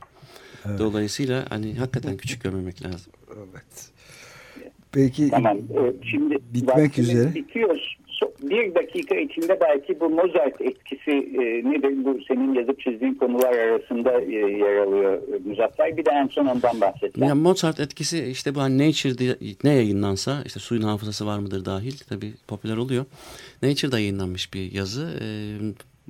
Evet. 0.66 0.78
Dolayısıyla 0.78 1.46
hani 1.48 1.74
hakikaten 1.74 2.16
küçük 2.16 2.42
görmemek 2.42 2.84
lazım. 2.86 3.12
Evet. 3.36 3.90
Peki 4.92 5.28
tamam. 5.30 5.58
Ee, 5.58 5.92
şimdi 6.10 6.38
bitmek 6.54 6.98
üzere. 6.98 7.34
Bitiyor. 7.34 7.78
Bir 8.42 8.74
dakika 8.74 9.14
içinde 9.14 9.58
belki 9.60 10.00
bu 10.00 10.10
Mozart 10.10 10.60
etkisi 10.60 11.10
e, 11.10 11.70
nedir? 11.70 12.04
Bu 12.04 12.18
senin 12.28 12.54
yazıp 12.54 12.80
çizdiğin 12.80 13.14
konular 13.14 13.52
arasında 13.52 14.20
e, 14.20 14.34
yer 14.34 14.76
alıyor 14.76 15.12
e, 15.12 15.48
Muzaffer. 15.48 15.96
Bir 15.96 16.04
de 16.04 16.10
en 16.10 16.26
son 16.26 16.46
ondan 16.46 16.80
bahsetsen. 16.80 17.26
Yani 17.26 17.42
Mozart 17.42 17.80
etkisi 17.80 18.24
işte 18.24 18.54
bu 18.54 18.60
hani 18.60 18.88
Nature'da 18.88 19.36
ne 19.64 19.74
yayınlansa 19.74 20.42
işte 20.46 20.60
suyun 20.60 20.82
hafızası 20.82 21.26
var 21.26 21.38
mıdır 21.38 21.64
dahil 21.64 21.98
tabii 22.08 22.32
popüler 22.48 22.76
oluyor. 22.76 23.04
Nature'da 23.62 23.98
yayınlanmış 23.98 24.54
bir 24.54 24.72
yazı. 24.72 25.08
Ee, 25.22 25.26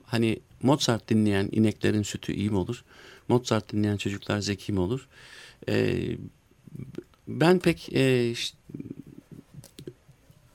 hani 0.07 0.39
Mozart 0.63 1.09
dinleyen 1.09 1.49
ineklerin 1.53 2.03
sütü 2.03 2.33
iyi 2.33 2.51
mi 2.51 2.57
olur? 2.57 2.85
Mozart 3.29 3.73
dinleyen 3.73 3.97
çocuklar 3.97 4.39
zeki 4.39 4.73
mi 4.73 4.81
olur? 4.81 5.09
Ee, 5.69 5.93
ben 7.29 7.59
pek 7.59 7.93
e, 7.95 8.33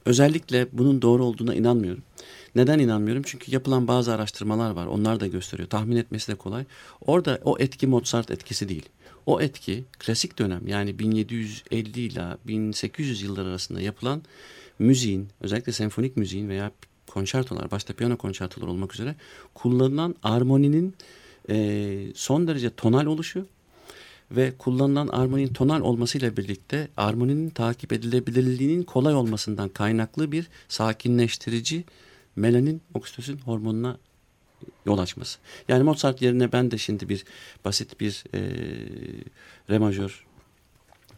özellikle 0.06 0.68
bunun 0.72 1.02
doğru 1.02 1.24
olduğuna 1.26 1.56
inanmıyorum. 1.56 2.04
Neden 2.56 2.80
inanmıyorum? 2.80 3.24
Çünkü 3.26 3.52
yapılan 3.52 3.88
bazı 3.88 4.14
araştırmalar 4.14 4.72
var. 4.72 4.86
Onlar 4.86 5.20
da 5.20 5.28
gösteriyor. 5.28 5.70
Tahmin 5.70 5.96
etmesi 5.96 6.32
de 6.32 6.36
kolay. 6.36 6.66
Orada 7.02 7.40
o 7.44 7.58
etki 7.60 7.88
Mozart 7.88 8.32
etkisi 8.32 8.70
değil. 8.70 8.90
O 9.26 9.42
etki 9.42 9.84
klasik 10.00 10.40
dönem 10.40 10.68
yani 10.68 11.00
1750 11.00 12.00
ile 12.00 12.24
1800 12.48 13.22
yıllar 13.22 13.46
arasında 13.46 13.82
yapılan 13.82 14.22
müziğin 14.80 15.28
özellikle 15.42 15.72
senfonik 15.72 16.18
müziğin 16.18 16.50
veya 16.50 16.72
konçertolar 17.08 17.72
başta 17.72 17.94
piyano 17.94 18.18
konçertolar 18.18 18.68
olmak 18.68 18.94
üzere 18.94 19.16
kullanılan 19.54 20.16
armoninin 20.24 20.96
e, 21.50 21.98
son 22.16 22.48
derece 22.48 22.70
tonal 22.70 23.06
oluşu 23.06 23.46
ve 24.32 24.54
kullanılan 24.58 25.08
armoninin 25.08 25.54
tonal 25.54 25.82
olmasıyla 25.82 26.38
birlikte 26.38 26.88
armoninin 26.98 27.50
takip 27.50 27.94
edilebilirliğinin 27.94 28.84
kolay 28.84 29.16
olmasından 29.16 29.70
kaynaklı 29.70 30.32
bir 30.32 30.48
sakinleştirici 30.68 31.84
melanin 32.36 32.82
oksitosin 32.94 33.38
hormonuna 33.38 33.98
yol 34.86 34.98
açması. 34.98 35.40
Yani 35.68 35.84
Mozart 35.84 36.22
yerine 36.22 36.52
ben 36.52 36.72
de 36.72 36.78
şimdi 36.78 37.10
bir 37.10 37.26
basit 37.66 38.00
bir 38.00 38.24
e, 38.34 38.40
re 39.70 39.78
majör 39.78 40.26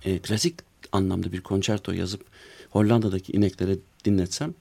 e, 0.05 0.19
klasik 0.19 0.55
anlamda 0.91 1.31
bir 1.31 1.41
konçerto 1.41 1.91
yazıp 1.91 2.25
Hollanda'daki 2.69 3.31
ineklere 3.31 3.77
dinletsem 4.05 4.53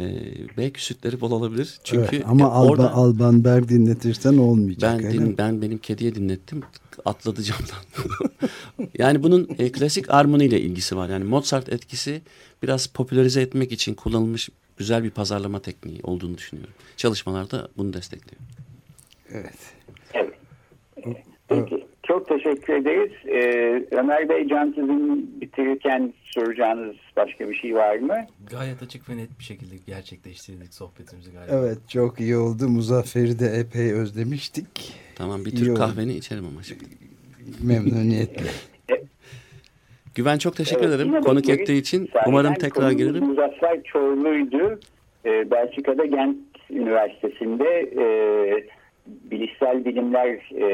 e, 0.00 0.04
belki 0.56 0.84
sütleri 0.84 1.20
bol 1.20 1.30
olabilir. 1.30 1.78
Çünkü 1.84 2.16
evet, 2.16 2.26
ama 2.28 2.50
Alba, 2.50 2.70
orada, 2.70 2.94
Alban 2.94 3.44
Berg 3.44 3.68
dinletirsen 3.68 4.36
olmayacak. 4.36 5.00
Ben 5.02 5.12
din, 5.12 5.38
ben 5.38 5.62
benim 5.62 5.78
kediye 5.78 6.14
dinlettim. 6.14 6.62
Atladı 7.04 7.42
camdan. 7.42 8.08
yani 8.98 9.22
bunun 9.22 9.48
e, 9.58 9.72
klasik 9.72 10.10
armoni 10.10 10.44
ile 10.44 10.60
ilgisi 10.60 10.96
var. 10.96 11.08
Yani 11.08 11.24
Mozart 11.24 11.72
etkisi 11.72 12.22
biraz 12.62 12.86
popülerize 12.86 13.40
etmek 13.40 13.72
için 13.72 13.94
kullanılmış 13.94 14.48
güzel 14.76 15.04
bir 15.04 15.10
pazarlama 15.10 15.60
tekniği 15.60 16.00
olduğunu 16.02 16.38
düşünüyorum. 16.38 16.74
Çalışmalarda 16.96 17.68
bunu 17.76 17.92
destekliyor. 17.92 18.42
Evet. 19.32 19.58
Evet. 20.12 20.34
Peki. 21.48 21.83
Çok 22.08 22.28
teşekkür 22.28 22.74
ederiz. 22.74 23.12
Ee, 23.26 23.96
Ömer 23.96 24.28
Bey, 24.28 24.48
Can 24.48 24.66
sizin 24.66 25.40
bitirirken 25.40 26.12
soracağınız 26.24 26.96
başka 27.16 27.50
bir 27.50 27.54
şey 27.54 27.74
var 27.74 27.96
mı? 27.96 28.16
Gayet 28.50 28.82
açık 28.82 29.08
ve 29.08 29.16
net 29.16 29.38
bir 29.38 29.44
şekilde 29.44 29.74
gerçekleştirdik 29.86 30.74
sohbetimizi 30.74 31.32
galiba. 31.32 31.54
Evet, 31.56 31.78
çok 31.88 32.20
iyi 32.20 32.36
oldu. 32.36 32.68
Muzaffer'i 32.68 33.38
de 33.38 33.46
epey 33.46 33.92
özlemiştik. 33.92 34.94
Tamam, 35.16 35.44
bir 35.44 35.50
Türk 35.50 35.76
kahveni 35.76 36.10
oldu. 36.10 36.18
içerim 36.18 36.44
ama 36.46 36.62
şimdi. 36.62 36.84
Memnuniyetle. 37.62 38.50
Güven 40.14 40.38
çok 40.38 40.56
teşekkür 40.56 40.84
evet, 40.84 40.94
ederim 40.94 41.20
konuk 41.20 41.48
ettiği 41.48 41.80
için. 41.80 42.10
Umarım 42.26 42.54
tekrar 42.54 42.90
gelirim. 42.90 43.24
Muzaffer 43.24 43.82
Çorlu'ydu. 43.82 44.80
Ee, 45.24 45.50
Belçika'da 45.50 46.04
Gent 46.04 46.36
Üniversitesi'nde... 46.70 47.80
E, 48.02 48.83
bilişsel 49.06 49.84
bilimler 49.84 50.28
e, 50.54 50.66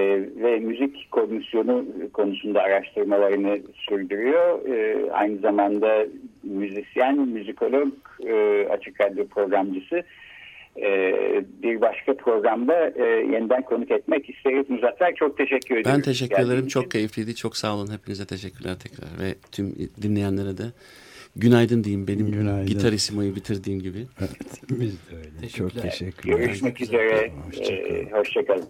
ve 0.42 0.58
müzik 0.58 1.10
komisyonu 1.10 1.84
konusunda 2.12 2.62
araştırmalarını 2.62 3.58
sürdürüyor. 3.74 4.68
E, 4.68 5.10
aynı 5.12 5.38
zamanda 5.38 6.06
müzisyen, 6.42 7.18
müzikolog, 7.18 7.92
e, 8.26 8.66
açık 8.70 9.00
radyo 9.00 9.26
programcısı. 9.26 10.02
E, 10.76 11.12
bir 11.62 11.80
başka 11.80 12.16
programda 12.16 12.92
e, 12.96 13.04
yeniden 13.04 13.62
konuk 13.62 13.90
etmek 13.90 14.30
isteriz. 14.30 14.70
Muzaffer 14.70 15.14
çok 15.14 15.38
teşekkür 15.38 15.76
ederim. 15.76 15.96
Ben 15.96 16.02
teşekkür 16.02 16.42
ederim. 16.42 16.66
Çok 16.66 16.90
keyifliydi. 16.90 17.34
Çok 17.34 17.56
sağ 17.56 17.74
olun. 17.76 17.92
Hepinize 17.92 18.26
teşekkürler 18.26 18.76
tekrar 18.78 19.26
ve 19.26 19.34
tüm 19.52 19.74
dinleyenlere 20.02 20.58
de. 20.58 20.64
Günaydın 21.36 21.84
diyeyim 21.84 22.06
benim 22.08 22.30
Günaydın. 22.32 22.66
gitar 22.66 22.92
isimayı 22.92 23.36
bitirdiğim 23.36 23.80
gibi. 23.80 24.06
Evet, 24.20 24.30
biz 24.70 24.92
de 24.92 25.16
öyle. 25.16 25.30
Teşekkürler. 25.40 25.70
Çok 25.72 25.82
teşekkürler. 25.82 26.38
Görüşmek 26.38 26.80
üzere. 26.80 27.32
Hoşçakalın. 27.46 28.06
Ee, 28.06 28.10
hoşçakalın. 28.12 28.68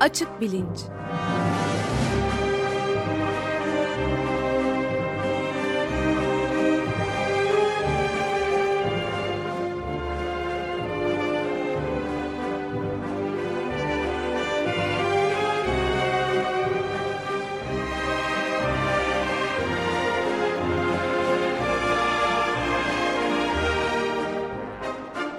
Açık 0.00 0.40
Bilinç 0.40 0.78